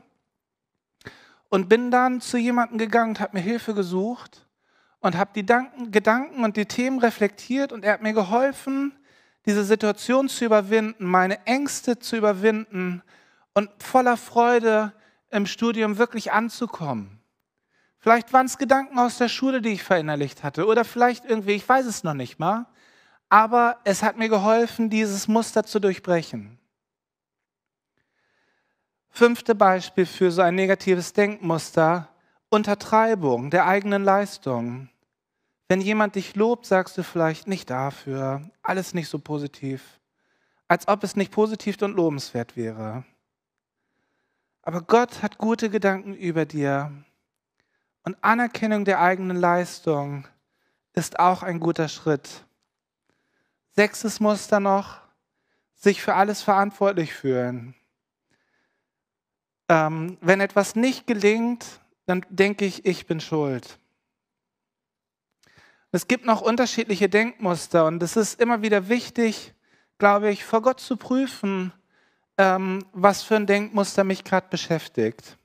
und 1.48 1.68
bin 1.68 1.92
dann 1.92 2.20
zu 2.20 2.37
jemandem 2.37 2.79
gegangen 2.79 3.11
und 3.11 3.20
habe 3.20 3.37
mir 3.37 3.42
Hilfe 3.42 3.74
gesucht 3.74 4.44
und 4.98 5.16
habe 5.16 5.31
die 5.37 5.46
Gedanken 5.90 6.42
und 6.42 6.57
die 6.57 6.66
Themen 6.66 6.98
reflektiert 6.98 7.72
und 7.72 7.85
er 7.85 7.94
hat 7.94 8.03
mir 8.03 8.12
geholfen, 8.12 8.92
diese 9.46 9.64
Situation 9.64 10.29
zu 10.29 10.44
überwinden, 10.44 11.05
meine 11.05 11.46
Ängste 11.46 12.00
zu 12.00 12.16
überwinden 12.16 13.03
und 13.55 13.70
voller 13.81 14.16
Freude 14.16 14.92
im 15.31 15.46
Studium 15.46 15.96
wirklich 15.96 16.33
anzukommen. 16.33 17.19
Vielleicht 18.01 18.33
waren 18.33 18.47
es 18.47 18.57
Gedanken 18.57 18.99
aus 18.99 19.19
der 19.19 19.29
Schule, 19.29 19.61
die 19.61 19.73
ich 19.73 19.83
verinnerlicht 19.83 20.43
hatte. 20.43 20.67
Oder 20.67 20.85
vielleicht 20.85 21.27
irgendwie, 21.27 21.53
ich 21.53 21.69
weiß 21.69 21.85
es 21.85 22.03
noch 22.03 22.15
nicht 22.15 22.39
mal. 22.39 22.67
Aber 23.29 23.79
es 23.85 24.03
hat 24.03 24.17
mir 24.17 24.31
geholfen, 24.31 24.89
dieses 24.89 25.29
Muster 25.29 25.65
zu 25.65 25.81
durchbrechen. 25.81 26.59
Fünfte 29.11 29.55
Beispiel 29.55 30.07
für 30.07 30.31
so 30.31 30.41
ein 30.41 30.55
negatives 30.55 31.13
Denkmuster, 31.13 32.09
Untertreibung 32.49 33.51
der 33.51 33.67
eigenen 33.67 34.03
Leistung. 34.03 34.89
Wenn 35.69 35.83
jemand 35.83 36.15
dich 36.15 36.35
lobt, 36.35 36.65
sagst 36.67 36.97
du 36.97 37.05
vielleicht 37.05 37.47
nicht 37.47 37.69
dafür, 37.69 38.43
alles 38.63 38.95
nicht 38.95 39.09
so 39.09 39.19
positiv, 39.19 40.01
als 40.69 40.89
ob 40.89 41.05
es 41.05 41.17
nicht 41.17 41.33
positiv 41.33 41.81
und 41.83 41.97
lobenswert 41.97 42.57
wäre. 42.57 43.05
Aber 44.63 44.81
Gott 44.81 45.23
hat 45.23 45.39
gute 45.39 45.69
Gedanken 45.71 46.15
über 46.15 46.47
dir 46.47 46.93
und 48.11 48.25
Anerkennung 48.25 48.85
der 48.85 49.01
eigenen 49.01 49.37
Leistung 49.37 50.27
ist 50.94 51.20
auch 51.20 51.44
ein 51.44 51.61
guter 51.61 51.87
Schritt. 51.87 52.44
Sechstes 53.77 54.18
Muster 54.18 54.59
noch, 54.59 55.01
sich 55.77 56.03
für 56.03 56.14
alles 56.14 56.42
verantwortlich 56.42 57.14
fühlen. 57.14 57.77
Ähm, 59.68 60.18
wenn 60.20 60.40
etwas 60.40 60.75
nicht 60.75 61.07
gelingt, 61.07 61.64
dann 62.07 62.27
denke 62.31 62.64
ich, 62.64 62.85
ich 62.85 63.07
bin 63.07 63.20
schuld. 63.20 63.79
Es 65.92 66.09
gibt 66.09 66.25
noch 66.25 66.40
unterschiedliche 66.40 67.09
Denkmuster 67.09 67.87
und 67.87 68.03
es 68.03 68.16
ist 68.16 68.40
immer 68.40 68.61
wieder 68.61 68.88
wichtig, 68.88 69.55
glaube 69.99 70.31
ich, 70.31 70.44
vor 70.44 70.62
Gott 70.62 70.81
zu 70.81 70.96
prüfen, 70.96 71.73
ähm, 72.38 72.85
was 72.92 73.23
für 73.23 73.37
ein 73.37 73.46
Denkmuster 73.46 74.03
mich 74.03 74.25
gerade 74.25 74.49
beschäftigt. 74.51 75.38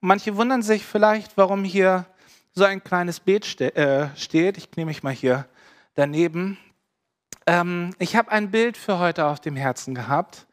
Manche 0.00 0.36
wundern 0.36 0.62
sich 0.62 0.84
vielleicht, 0.84 1.36
warum 1.36 1.64
hier 1.64 2.06
so 2.52 2.64
ein 2.64 2.82
kleines 2.82 3.20
Beet 3.20 3.44
ste 3.44 3.74
äh, 3.74 4.08
steht. 4.16 4.58
Ich 4.58 4.68
nehme 4.76 4.90
mich 4.90 5.02
mal 5.02 5.12
hier 5.12 5.46
daneben. 5.94 6.58
Ähm, 7.46 7.94
ich 7.98 8.16
habe 8.16 8.30
ein 8.30 8.50
Bild 8.50 8.76
für 8.76 8.98
heute 8.98 9.26
auf 9.26 9.40
dem 9.40 9.56
Herzen 9.56 9.94
gehabt, 9.94 10.46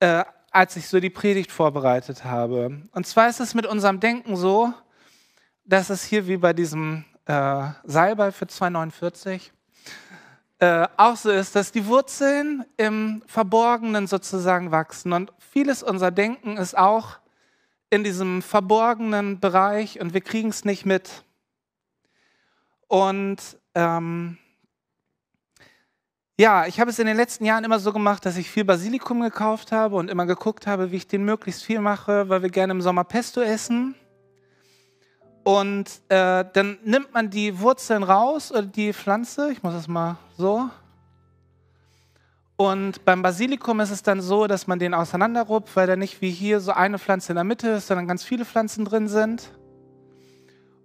äh, 0.00 0.24
als 0.50 0.76
ich 0.76 0.88
so 0.88 1.00
die 1.00 1.10
Predigt 1.10 1.52
vorbereitet 1.52 2.24
habe. 2.24 2.82
Und 2.92 3.06
zwar 3.06 3.28
ist 3.28 3.40
es 3.40 3.54
mit 3.54 3.66
unserem 3.66 4.00
Denken 4.00 4.36
so, 4.36 4.72
dass 5.64 5.90
es 5.90 6.04
hier 6.04 6.26
wie 6.26 6.36
bei 6.36 6.52
diesem 6.52 7.04
äh, 7.26 7.68
Seilball 7.84 8.32
für 8.32 8.46
2,49 8.46 9.50
äh, 10.58 10.88
auch 10.96 11.16
so 11.16 11.30
ist, 11.30 11.54
dass 11.54 11.72
die 11.72 11.86
Wurzeln 11.86 12.64
im 12.76 13.22
Verborgenen 13.26 14.06
sozusagen 14.06 14.70
wachsen. 14.70 15.12
Und 15.12 15.32
vieles 15.38 15.82
unser 15.82 16.10
Denken 16.10 16.56
ist 16.56 16.76
auch 16.76 17.18
in 17.90 18.04
diesem 18.04 18.42
verborgenen 18.42 19.40
Bereich 19.40 20.00
und 20.00 20.14
wir 20.14 20.20
kriegen 20.20 20.48
es 20.48 20.64
nicht 20.64 20.86
mit. 20.86 21.24
Und 22.88 23.58
ähm, 23.74 24.38
ja, 26.38 26.66
ich 26.66 26.80
habe 26.80 26.90
es 26.90 26.98
in 26.98 27.06
den 27.06 27.16
letzten 27.16 27.44
Jahren 27.44 27.64
immer 27.64 27.78
so 27.78 27.92
gemacht, 27.92 28.26
dass 28.26 28.36
ich 28.36 28.50
viel 28.50 28.64
Basilikum 28.64 29.22
gekauft 29.22 29.72
habe 29.72 29.96
und 29.96 30.10
immer 30.10 30.26
geguckt 30.26 30.66
habe, 30.66 30.90
wie 30.90 30.96
ich 30.96 31.06
den 31.06 31.24
möglichst 31.24 31.64
viel 31.64 31.80
mache, 31.80 32.28
weil 32.28 32.42
wir 32.42 32.50
gerne 32.50 32.72
im 32.72 32.82
Sommer 32.82 33.04
Pesto 33.04 33.40
essen. 33.40 33.94
Und 35.44 35.88
äh, 36.08 36.44
dann 36.52 36.78
nimmt 36.84 37.14
man 37.14 37.30
die 37.30 37.58
Wurzeln 37.60 38.02
raus 38.02 38.50
oder 38.50 38.62
die 38.62 38.92
Pflanze, 38.92 39.50
ich 39.52 39.62
muss 39.62 39.72
das 39.72 39.88
mal 39.88 40.16
so, 40.36 40.68
und 42.56 43.04
beim 43.04 43.20
Basilikum 43.20 43.80
ist 43.80 43.90
es 43.90 44.02
dann 44.02 44.22
so, 44.22 44.46
dass 44.46 44.66
man 44.66 44.78
den 44.78 44.94
auseinanderrupft, 44.94 45.76
weil 45.76 45.86
da 45.86 45.94
nicht 45.94 46.22
wie 46.22 46.30
hier 46.30 46.60
so 46.60 46.72
eine 46.72 46.98
Pflanze 46.98 47.32
in 47.32 47.36
der 47.36 47.44
Mitte 47.44 47.68
ist, 47.68 47.86
sondern 47.86 48.08
ganz 48.08 48.24
viele 48.24 48.46
Pflanzen 48.46 48.86
drin 48.86 49.08
sind. 49.08 49.52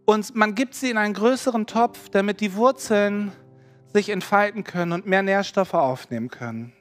Und 0.03 0.35
man 0.35 0.53
gibt 0.55 0.75
sie 0.75 0.89
in 0.89 0.97
einen 0.97 1.13
größeren 1.13 1.67
Topf, 1.67 2.09
damit 2.09 2.41
die 2.41 2.55
Wurzeln 2.55 3.31
sich 3.93 4.09
entfalten 4.09 4.65
können 4.65 4.91
und 4.91 5.05
mehr 5.05 5.23
Nährstoffe 5.23 5.73
aufnehmen 5.73 6.29
können. 6.29 6.73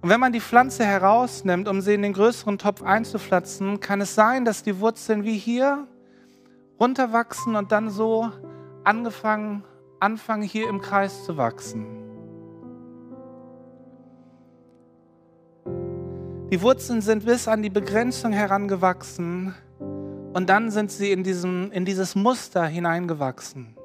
Und 0.00 0.10
wenn 0.10 0.20
man 0.20 0.32
die 0.32 0.40
Pflanze 0.40 0.84
herausnimmt, 0.84 1.68
um 1.68 1.82
sie 1.82 1.92
in 1.92 2.02
den 2.02 2.12
größeren 2.14 2.56
Topf 2.56 2.82
einzupflanzen, 2.82 3.80
kann 3.80 4.00
es 4.00 4.14
sein, 4.14 4.46
dass 4.46 4.62
die 4.62 4.78
Wurzeln 4.80 5.24
wie 5.24 5.36
hier 5.36 5.86
runterwachsen 6.80 7.56
und 7.56 7.72
dann 7.72 7.90
so 7.90 8.30
angefangen, 8.84 9.64
anfangen 10.00 10.44
hier 10.44 10.68
im 10.68 10.80
Kreis 10.80 11.24
zu 11.24 11.36
wachsen. 11.36 11.97
Die 16.50 16.62
Wurzeln 16.62 17.02
sind 17.02 17.26
bis 17.26 17.46
an 17.46 17.62
die 17.62 17.68
Begrenzung 17.68 18.32
herangewachsen 18.32 19.54
und 20.32 20.48
dann 20.48 20.70
sind 20.70 20.90
sie 20.90 21.12
in, 21.12 21.22
diesem, 21.22 21.70
in 21.72 21.84
dieses 21.84 22.14
Muster 22.14 22.64
hineingewachsen. 22.64 23.76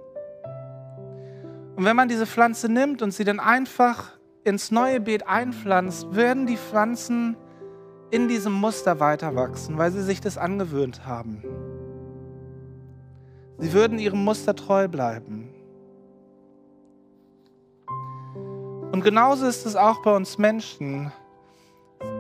Und 1.76 1.84
wenn 1.84 1.98
man 1.98 2.08
diese 2.08 2.26
Pflanze 2.26 2.72
nimmt 2.72 3.02
und 3.02 3.12
sie 3.12 3.26
dann 3.26 3.42
einfach 3.42 4.14
ins 4.46 4.72
neue 4.72 5.02
Beet 5.02 5.28
einpflanzt, 5.28 6.16
werden 6.16 6.48
die 6.48 6.56
Pflanzen 6.56 7.36
in 8.12 8.30
diesem 8.30 8.54
Muster 8.54 9.02
weiter 9.02 9.36
wachsen, 9.36 9.78
weil 9.78 9.92
sie 9.92 10.04
sich 10.04 10.22
das 10.22 10.38
angewöhnt 10.38 11.06
haben. 11.06 11.44
Sie 13.58 13.74
würden 13.74 14.00
ihrem 14.00 14.24
Muster 14.24 14.56
treu 14.56 14.88
bleiben. 14.88 15.50
Und 18.94 19.04
genauso 19.04 19.48
ist 19.48 19.66
es 19.66 19.76
auch 19.76 20.02
bei 20.02 20.16
uns 20.16 20.38
Menschen. 20.38 21.12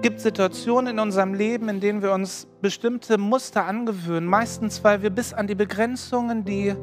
Gibt 0.01 0.19
Situationen 0.19 0.93
in 0.93 0.99
unserem 0.99 1.33
Leben, 1.33 1.69
in 1.69 1.79
denen 1.79 2.01
wir 2.01 2.11
uns 2.11 2.47
bestimmte 2.61 3.17
Muster 3.17 3.65
angewöhnen, 3.65 4.27
meistens 4.27 4.83
weil 4.83 5.01
wir 5.01 5.09
bis 5.09 5.33
an 5.33 5.47
die 5.47 5.55
Begrenzungen, 5.55 6.43
die 6.43 6.75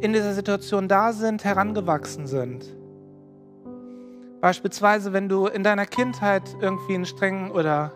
in 0.00 0.12
dieser 0.12 0.34
Situation 0.34 0.88
da 0.88 1.12
sind, 1.12 1.44
herangewachsen 1.44 2.26
sind. 2.26 2.64
Beispielsweise, 4.40 5.12
wenn 5.12 5.28
du 5.28 5.46
in 5.46 5.64
deiner 5.64 5.86
Kindheit 5.86 6.42
irgendwie 6.60 6.94
einen 6.94 7.06
strengen 7.06 7.50
oder 7.50 7.92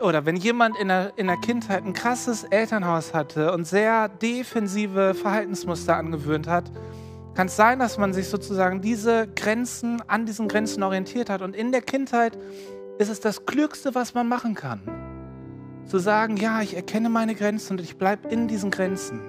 oder 0.00 0.26
wenn 0.26 0.34
jemand 0.34 0.76
in 0.78 0.88
der, 0.88 1.12
in 1.16 1.28
der 1.28 1.36
Kindheit 1.36 1.84
ein 1.84 1.92
krasses 1.92 2.42
Elternhaus 2.42 3.14
hatte 3.14 3.52
und 3.52 3.66
sehr 3.66 4.08
defensive 4.08 5.14
Verhaltensmuster 5.14 5.96
angewöhnt 5.96 6.48
hat, 6.48 6.64
kann 7.34 7.46
es 7.46 7.54
sein, 7.54 7.78
dass 7.78 7.96
man 7.96 8.12
sich 8.12 8.28
sozusagen 8.28 8.80
diese 8.80 9.28
Grenzen 9.28 10.02
an 10.08 10.26
diesen 10.26 10.48
Grenzen 10.48 10.82
orientiert 10.82 11.30
hat. 11.30 11.40
Und 11.42 11.54
in 11.54 11.70
der 11.70 11.82
Kindheit 11.82 12.36
ist 12.98 13.08
es 13.10 13.20
das 13.20 13.46
Klügste, 13.46 13.94
was 13.94 14.14
man 14.14 14.28
machen 14.28 14.54
kann. 14.54 14.80
Zu 15.86 15.98
sagen, 15.98 16.36
ja, 16.36 16.60
ich 16.60 16.76
erkenne 16.76 17.08
meine 17.08 17.34
Grenzen 17.34 17.78
und 17.78 17.80
ich 17.80 17.96
bleibe 17.96 18.28
in 18.28 18.48
diesen 18.48 18.70
Grenzen. 18.70 19.20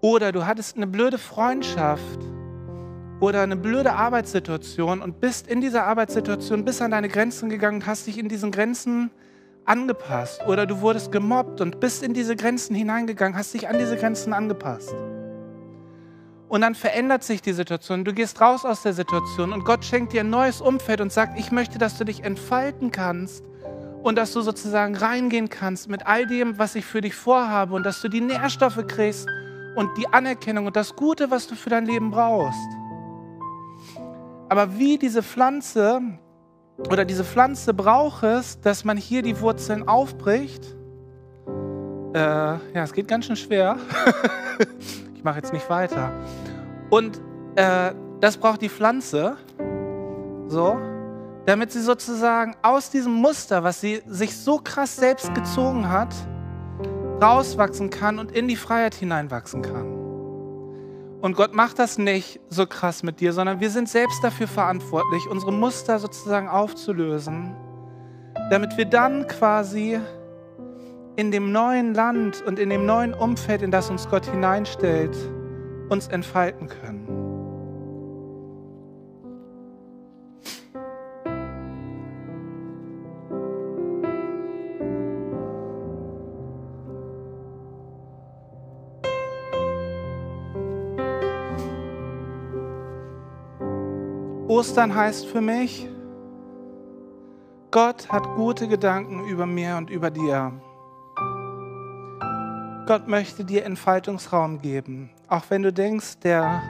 Oder 0.00 0.30
du 0.32 0.46
hattest 0.46 0.76
eine 0.76 0.86
blöde 0.86 1.18
Freundschaft 1.18 2.20
oder 3.20 3.42
eine 3.42 3.56
blöde 3.56 3.92
Arbeitssituation 3.92 5.00
und 5.00 5.20
bist 5.20 5.48
in 5.48 5.60
dieser 5.60 5.84
Arbeitssituation 5.84 6.64
bis 6.64 6.82
an 6.82 6.90
deine 6.90 7.08
Grenzen 7.08 7.48
gegangen 7.48 7.78
und 7.78 7.86
hast 7.86 8.06
dich 8.06 8.18
in 8.18 8.28
diesen 8.28 8.50
Grenzen 8.50 9.10
angepasst. 9.64 10.46
Oder 10.46 10.66
du 10.66 10.80
wurdest 10.80 11.12
gemobbt 11.12 11.60
und 11.60 11.80
bist 11.80 12.02
in 12.02 12.14
diese 12.14 12.36
Grenzen 12.36 12.76
hineingegangen, 12.76 13.36
hast 13.36 13.54
dich 13.54 13.68
an 13.68 13.78
diese 13.78 13.96
Grenzen 13.96 14.32
angepasst. 14.32 14.94
Und 16.48 16.60
dann 16.60 16.74
verändert 16.74 17.24
sich 17.24 17.42
die 17.42 17.52
Situation. 17.52 18.04
Du 18.04 18.12
gehst 18.12 18.40
raus 18.40 18.64
aus 18.64 18.82
der 18.82 18.92
Situation 18.92 19.52
und 19.52 19.64
Gott 19.64 19.84
schenkt 19.84 20.12
dir 20.12 20.20
ein 20.20 20.30
neues 20.30 20.60
Umfeld 20.60 21.00
und 21.00 21.12
sagt, 21.12 21.38
ich 21.38 21.50
möchte, 21.50 21.78
dass 21.78 21.98
du 21.98 22.04
dich 22.04 22.22
entfalten 22.22 22.92
kannst 22.92 23.44
und 24.02 24.16
dass 24.16 24.32
du 24.32 24.40
sozusagen 24.40 24.96
reingehen 24.96 25.48
kannst 25.48 25.88
mit 25.88 26.06
all 26.06 26.26
dem, 26.26 26.58
was 26.58 26.76
ich 26.76 26.84
für 26.84 27.00
dich 27.00 27.16
vorhabe 27.16 27.74
und 27.74 27.84
dass 27.84 28.00
du 28.00 28.08
die 28.08 28.20
Nährstoffe 28.20 28.86
kriegst 28.86 29.26
und 29.74 29.90
die 29.98 30.06
Anerkennung 30.06 30.66
und 30.66 30.76
das 30.76 30.94
Gute, 30.94 31.30
was 31.32 31.48
du 31.48 31.56
für 31.56 31.70
dein 31.70 31.86
Leben 31.86 32.12
brauchst. 32.12 32.68
Aber 34.48 34.78
wie 34.78 34.98
diese 34.98 35.24
Pflanze 35.24 36.00
oder 36.78 37.04
diese 37.04 37.24
Pflanze 37.24 37.74
braucht 37.74 38.22
es, 38.22 38.60
dass 38.60 38.84
man 38.84 38.96
hier 38.96 39.22
die 39.22 39.40
Wurzeln 39.40 39.88
aufbricht. 39.88 40.64
Äh, 42.14 42.18
ja, 42.18 42.60
es 42.74 42.92
geht 42.92 43.08
ganz 43.08 43.26
schön 43.26 43.36
schwer. 43.36 43.76
mache 45.26 45.38
jetzt 45.38 45.52
nicht 45.52 45.68
weiter. 45.68 46.12
Und 46.88 47.20
äh, 47.56 47.92
das 48.20 48.38
braucht 48.38 48.62
die 48.62 48.70
Pflanze, 48.70 49.36
so, 50.46 50.78
damit 51.44 51.72
sie 51.72 51.82
sozusagen 51.82 52.54
aus 52.62 52.90
diesem 52.90 53.12
Muster, 53.12 53.64
was 53.64 53.80
sie 53.80 54.02
sich 54.06 54.36
so 54.38 54.58
krass 54.58 54.96
selbst 54.96 55.34
gezogen 55.34 55.90
hat, 55.90 56.14
rauswachsen 57.20 57.90
kann 57.90 58.18
und 58.18 58.30
in 58.30 58.46
die 58.46 58.56
Freiheit 58.56 58.94
hineinwachsen 58.94 59.62
kann. 59.62 59.92
Und 61.20 61.34
Gott 61.34 61.54
macht 61.54 61.78
das 61.80 61.98
nicht 61.98 62.40
so 62.48 62.66
krass 62.66 63.02
mit 63.02 63.20
dir, 63.20 63.32
sondern 63.32 63.58
wir 63.58 63.70
sind 63.70 63.88
selbst 63.88 64.22
dafür 64.22 64.46
verantwortlich, 64.46 65.26
unsere 65.28 65.52
Muster 65.52 65.98
sozusagen 65.98 66.48
aufzulösen, 66.48 67.56
damit 68.50 68.76
wir 68.76 68.84
dann 68.84 69.26
quasi 69.26 69.98
in 71.16 71.30
dem 71.30 71.50
neuen 71.50 71.94
Land 71.94 72.42
und 72.46 72.58
in 72.58 72.68
dem 72.68 72.84
neuen 72.84 73.14
Umfeld, 73.14 73.62
in 73.62 73.70
das 73.70 73.88
uns 73.88 74.08
Gott 74.08 74.26
hineinstellt, 74.26 75.16
uns 75.88 76.08
entfalten 76.08 76.68
können. 76.68 77.26
Ostern 94.48 94.94
heißt 94.94 95.26
für 95.26 95.40
mich, 95.40 95.88
Gott 97.70 98.08
hat 98.08 98.24
gute 98.36 98.68
Gedanken 98.68 99.26
über 99.26 99.44
mir 99.44 99.76
und 99.76 99.90
über 99.90 100.10
dir. 100.10 100.52
Gott 102.86 103.08
möchte 103.08 103.44
dir 103.44 103.64
Entfaltungsraum 103.64 104.62
geben, 104.62 105.10
auch 105.26 105.42
wenn 105.48 105.64
du 105.64 105.72
denkst, 105.72 106.20
der 106.22 106.62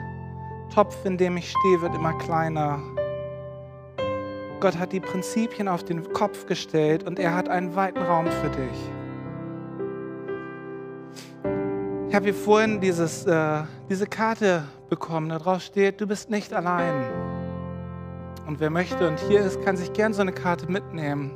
Topf, 0.73 1.05
in 1.05 1.15
dem 1.15 1.37
ich 1.37 1.51
stehe, 1.51 1.79
wird 1.79 1.93
immer 1.93 2.17
kleiner. 2.17 2.79
Gott 4.59 4.79
hat 4.79 4.93
die 4.93 4.99
Prinzipien 4.99 5.67
auf 5.67 5.83
den 5.83 6.11
Kopf 6.13 6.47
gestellt 6.47 7.03
und 7.03 7.19
er 7.19 7.35
hat 7.35 7.49
einen 7.49 7.75
weiten 7.75 8.01
Raum 8.01 8.25
für 8.25 8.49
dich. 8.49 8.89
Ich 12.09 12.15
habe 12.15 12.25
hier 12.25 12.33
vorhin 12.33 12.81
dieses, 12.81 13.27
äh, 13.27 13.61
diese 13.87 14.07
Karte 14.07 14.63
bekommen, 14.89 15.29
da 15.29 15.37
drauf 15.37 15.61
steht, 15.61 16.01
du 16.01 16.07
bist 16.07 16.31
nicht 16.31 16.51
allein. 16.51 16.95
Und 18.47 18.59
wer 18.59 18.71
möchte 18.71 19.07
und 19.07 19.19
hier 19.19 19.41
ist, 19.41 19.61
kann 19.61 19.77
sich 19.77 19.93
gern 19.93 20.13
so 20.13 20.23
eine 20.23 20.31
Karte 20.31 20.65
mitnehmen, 20.65 21.29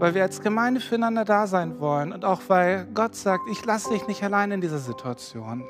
weil 0.00 0.14
wir 0.14 0.22
als 0.22 0.40
Gemeinde 0.40 0.80
füreinander 0.80 1.24
da 1.24 1.46
sein 1.46 1.78
wollen 1.78 2.12
und 2.12 2.24
auch 2.24 2.40
weil 2.48 2.86
Gott 2.94 3.14
sagt, 3.14 3.42
ich 3.50 3.64
lasse 3.64 3.90
dich 3.90 4.06
nicht 4.06 4.24
allein 4.24 4.50
in 4.50 4.60
dieser 4.60 4.78
Situation. 4.78 5.62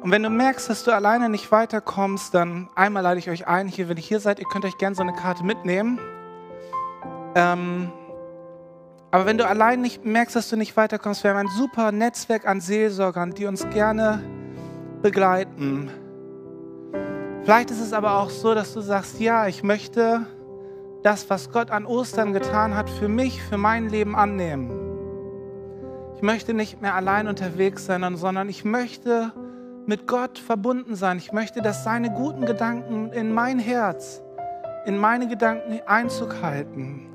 Und 0.00 0.10
wenn 0.10 0.22
du 0.22 0.30
merkst, 0.30 0.70
dass 0.70 0.84
du 0.84 0.92
alleine 0.92 1.28
nicht 1.28 1.52
weiterkommst, 1.52 2.34
dann 2.34 2.70
einmal 2.74 3.02
lade 3.02 3.18
ich 3.18 3.28
euch 3.28 3.46
ein, 3.46 3.68
hier, 3.68 3.88
wenn 3.88 3.96
ihr 3.96 4.02
hier 4.02 4.20
seid, 4.20 4.38
ihr 4.38 4.46
könnt 4.46 4.64
euch 4.64 4.78
gerne 4.78 4.96
so 4.96 5.02
eine 5.02 5.12
Karte 5.12 5.44
mitnehmen. 5.44 6.00
Ähm, 7.34 7.92
aber 9.10 9.26
wenn 9.26 9.38
du 9.38 9.46
allein 9.46 9.80
nicht 9.80 10.04
merkst, 10.04 10.34
dass 10.34 10.48
du 10.48 10.56
nicht 10.56 10.76
weiterkommst, 10.76 11.22
wir 11.22 11.30
haben 11.30 11.46
ein 11.46 11.52
super 11.56 11.92
Netzwerk 11.92 12.46
an 12.46 12.60
Seelsorgern, 12.60 13.32
die 13.32 13.46
uns 13.46 13.68
gerne 13.70 14.22
begleiten 15.02 15.90
Vielleicht 17.44 17.72
ist 17.72 17.80
es 17.80 17.92
aber 17.92 18.18
auch 18.18 18.30
so, 18.30 18.54
dass 18.54 18.72
du 18.72 18.80
sagst, 18.80 19.18
ja, 19.18 19.48
ich 19.48 19.64
möchte 19.64 20.26
das, 21.02 21.28
was 21.30 21.50
Gott 21.50 21.70
an 21.70 21.84
Ostern 21.84 22.32
getan 22.32 22.76
hat, 22.76 22.88
für 22.88 23.08
mich, 23.08 23.42
für 23.42 23.58
mein 23.58 23.88
Leben 23.88 24.14
annehmen. 24.14 24.70
Ich 26.16 26.22
möchte 26.22 26.54
nicht 26.54 26.80
mehr 26.80 26.94
allein 26.94 27.26
unterwegs 27.26 27.86
sein, 27.86 28.16
sondern 28.16 28.48
ich 28.48 28.64
möchte 28.64 29.32
mit 29.86 30.06
Gott 30.06 30.38
verbunden 30.38 30.94
sein. 30.94 31.18
Ich 31.18 31.32
möchte, 31.32 31.60
dass 31.60 31.82
seine 31.82 32.10
guten 32.10 32.46
Gedanken 32.46 33.12
in 33.12 33.32
mein 33.32 33.58
Herz, 33.58 34.22
in 34.86 34.96
meine 34.96 35.26
Gedanken 35.26 35.80
Einzug 35.86 36.40
halten. 36.40 37.08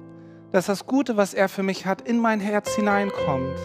Dass 0.51 0.65
das 0.65 0.85
Gute, 0.85 1.15
was 1.17 1.33
er 1.33 1.47
für 1.47 1.63
mich 1.63 1.85
hat, 1.85 2.01
in 2.01 2.19
mein 2.19 2.39
Herz 2.39 2.75
hineinkommt. 2.75 3.57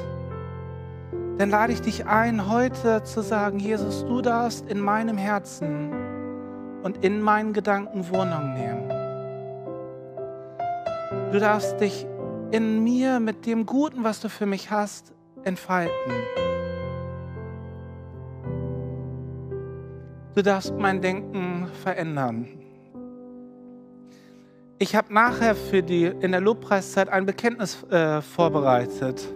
Dann 1.38 1.50
lade 1.50 1.72
ich 1.72 1.80
dich 1.80 2.06
ein, 2.06 2.48
heute 2.48 3.02
zu 3.02 3.22
sagen, 3.22 3.58
Jesus, 3.58 4.04
du 4.04 4.20
darfst 4.20 4.68
in 4.68 4.80
meinem 4.80 5.16
Herzen 5.16 5.92
und 6.82 7.04
in 7.04 7.20
meinen 7.20 7.52
Gedanken 7.52 8.08
Wohnung 8.10 8.54
nehmen. 8.54 8.81
Du 11.32 11.40
darfst 11.40 11.80
dich 11.80 12.06
in 12.50 12.84
mir 12.84 13.18
mit 13.18 13.46
dem 13.46 13.64
Guten, 13.64 14.04
was 14.04 14.20
du 14.20 14.28
für 14.28 14.44
mich 14.44 14.70
hast, 14.70 15.14
entfalten. 15.44 16.12
Du 20.34 20.42
darfst 20.42 20.74
mein 20.76 21.00
Denken 21.00 21.68
verändern. 21.82 22.48
Ich 24.78 24.94
habe 24.94 25.14
nachher 25.14 25.54
für 25.54 25.82
die 25.82 26.04
in 26.04 26.32
der 26.32 26.42
Lobpreiszeit 26.42 27.08
ein 27.08 27.24
Bekenntnis 27.24 27.82
äh, 27.84 28.20
vorbereitet. 28.20 29.26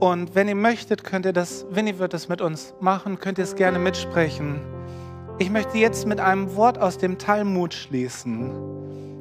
Und 0.00 0.34
wenn 0.34 0.48
ihr 0.48 0.54
möchtet, 0.54 1.02
könnt 1.02 1.24
ihr 1.24 1.32
das, 1.32 1.64
Winnie 1.70 1.98
wird 1.98 2.12
das 2.12 2.28
mit 2.28 2.42
uns 2.42 2.74
machen, 2.78 3.18
könnt 3.18 3.38
ihr 3.38 3.44
es 3.44 3.56
gerne 3.56 3.78
mitsprechen. 3.78 4.60
Ich 5.38 5.48
möchte 5.48 5.78
jetzt 5.78 6.06
mit 6.06 6.20
einem 6.20 6.54
Wort 6.56 6.78
aus 6.78 6.98
dem 6.98 7.16
Talmud 7.16 7.72
schließen. 7.72 8.79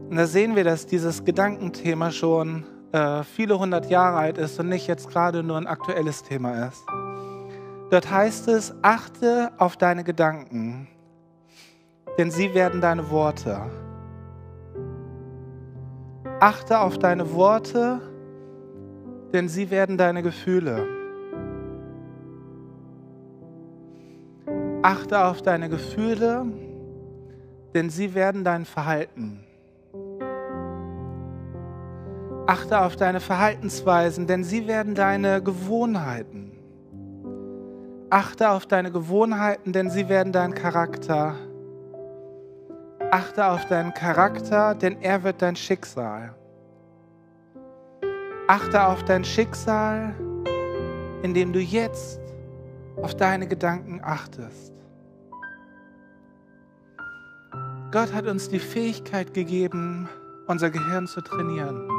Und 0.10 0.16
da 0.16 0.26
sehen 0.26 0.56
wir, 0.56 0.64
dass 0.64 0.88
dieses 0.88 1.24
Gedankenthema 1.24 2.10
schon 2.10 2.64
äh, 2.92 3.22
viele 3.24 3.60
hundert 3.60 3.92
Jahre 3.92 4.18
alt 4.18 4.40
ist 4.40 4.60
und 4.60 4.68
nicht 4.68 4.88
jetzt 4.88 5.08
gerade 5.08 5.44
nur 5.44 5.56
ein 5.56 5.68
aktuelles 5.68 6.24
Thema 6.24 6.66
ist. 6.68 6.84
Dort 7.92 8.10
heißt 8.10 8.48
es, 8.48 8.74
achte 8.82 9.52
auf 9.60 9.78
deine 9.78 10.04
Gedanken, 10.04 10.88
denn 12.18 12.32
sie 12.32 12.56
werden 12.56 12.82
deine 12.82 13.12
Worte. 13.12 13.62
Achte 16.40 16.80
auf 16.80 16.98
deine 16.98 17.32
Worte, 17.34 18.02
denn 19.32 19.48
sie 19.48 19.70
werden 19.70 19.96
deine 19.96 20.24
Gefühle. 20.24 20.88
Achte 24.82 25.24
auf 25.24 25.44
deine 25.44 25.70
Gefühle, 25.70 26.48
denn 27.76 27.92
sie 27.92 28.16
werden 28.16 28.44
dein 28.44 28.66
Verhalten. 28.66 29.46
Achte 32.50 32.82
auf 32.82 32.96
deine 32.96 33.20
Verhaltensweisen, 33.20 34.26
denn 34.26 34.44
sie 34.44 34.66
werden 34.66 34.96
deine 34.96 35.40
Gewohnheiten. 35.40 36.52
Achte 38.10 38.50
auf 38.50 38.66
deine 38.66 38.92
Gewohnheiten, 38.92 39.72
denn 39.72 39.92
sie 39.92 40.10
werden 40.10 40.34
dein 40.34 40.56
Charakter. 40.56 41.36
Achte 43.12 43.46
auf 43.46 43.68
deinen 43.68 43.94
Charakter, 43.94 44.74
denn 44.74 45.00
er 45.00 45.24
wird 45.24 45.44
dein 45.44 45.56
Schicksal. 45.56 46.34
Achte 48.48 48.84
auf 48.84 49.06
dein 49.06 49.24
Schicksal, 49.24 50.16
indem 51.22 51.54
du 51.54 51.60
jetzt 51.60 52.20
auf 53.00 53.14
deine 53.14 53.48
Gedanken 53.48 54.02
achtest. 54.04 54.74
Gott 57.92 58.12
hat 58.12 58.26
uns 58.26 58.50
die 58.50 58.58
Fähigkeit 58.58 59.36
gegeben, 59.36 60.10
unser 60.48 60.72
Gehirn 60.72 61.06
zu 61.06 61.22
trainieren. 61.22 61.99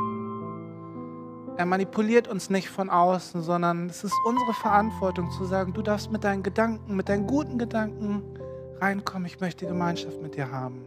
Er 1.61 1.67
manipuliert 1.67 2.27
uns 2.27 2.49
nicht 2.49 2.71
von 2.71 2.89
außen, 2.89 3.43
sondern 3.43 3.91
es 3.91 4.03
ist 4.03 4.15
unsere 4.25 4.55
Verantwortung 4.55 5.31
zu 5.31 5.45
sagen, 5.45 5.75
du 5.75 5.83
darfst 5.83 6.11
mit 6.11 6.25
deinen 6.25 6.43
Gedanken, 6.43 6.97
mit 6.97 7.11
deinen 7.11 7.27
guten 7.27 7.59
Gedanken 7.59 8.23
reinkommen, 8.81 9.27
ich 9.27 9.41
möchte 9.41 9.67
Gemeinschaft 9.67 10.23
mit 10.23 10.37
dir 10.37 10.51
haben. 10.51 10.87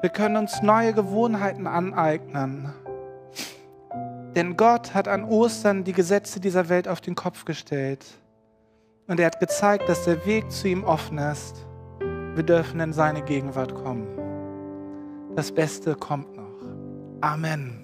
Wir 0.00 0.10
können 0.10 0.36
uns 0.36 0.62
neue 0.62 0.92
Gewohnheiten 0.92 1.66
aneignen. 1.66 2.72
Denn 4.36 4.56
Gott 4.56 4.94
hat 4.94 5.08
an 5.08 5.24
Ostern 5.24 5.82
die 5.82 5.92
Gesetze 5.92 6.38
dieser 6.38 6.68
Welt 6.68 6.86
auf 6.86 7.00
den 7.00 7.16
Kopf 7.16 7.44
gestellt. 7.44 8.06
Und 9.08 9.18
er 9.18 9.26
hat 9.26 9.40
gezeigt, 9.40 9.88
dass 9.88 10.04
der 10.04 10.24
Weg 10.24 10.52
zu 10.52 10.68
ihm 10.68 10.84
offen 10.84 11.18
ist. 11.18 11.66
Wir 12.36 12.44
dürfen 12.44 12.78
in 12.78 12.92
seine 12.92 13.22
Gegenwart 13.22 13.74
kommen. 13.74 14.06
Das 15.34 15.50
Beste 15.50 15.96
kommt 15.96 16.36
noch. 16.36 16.44
Amen. 17.20 17.83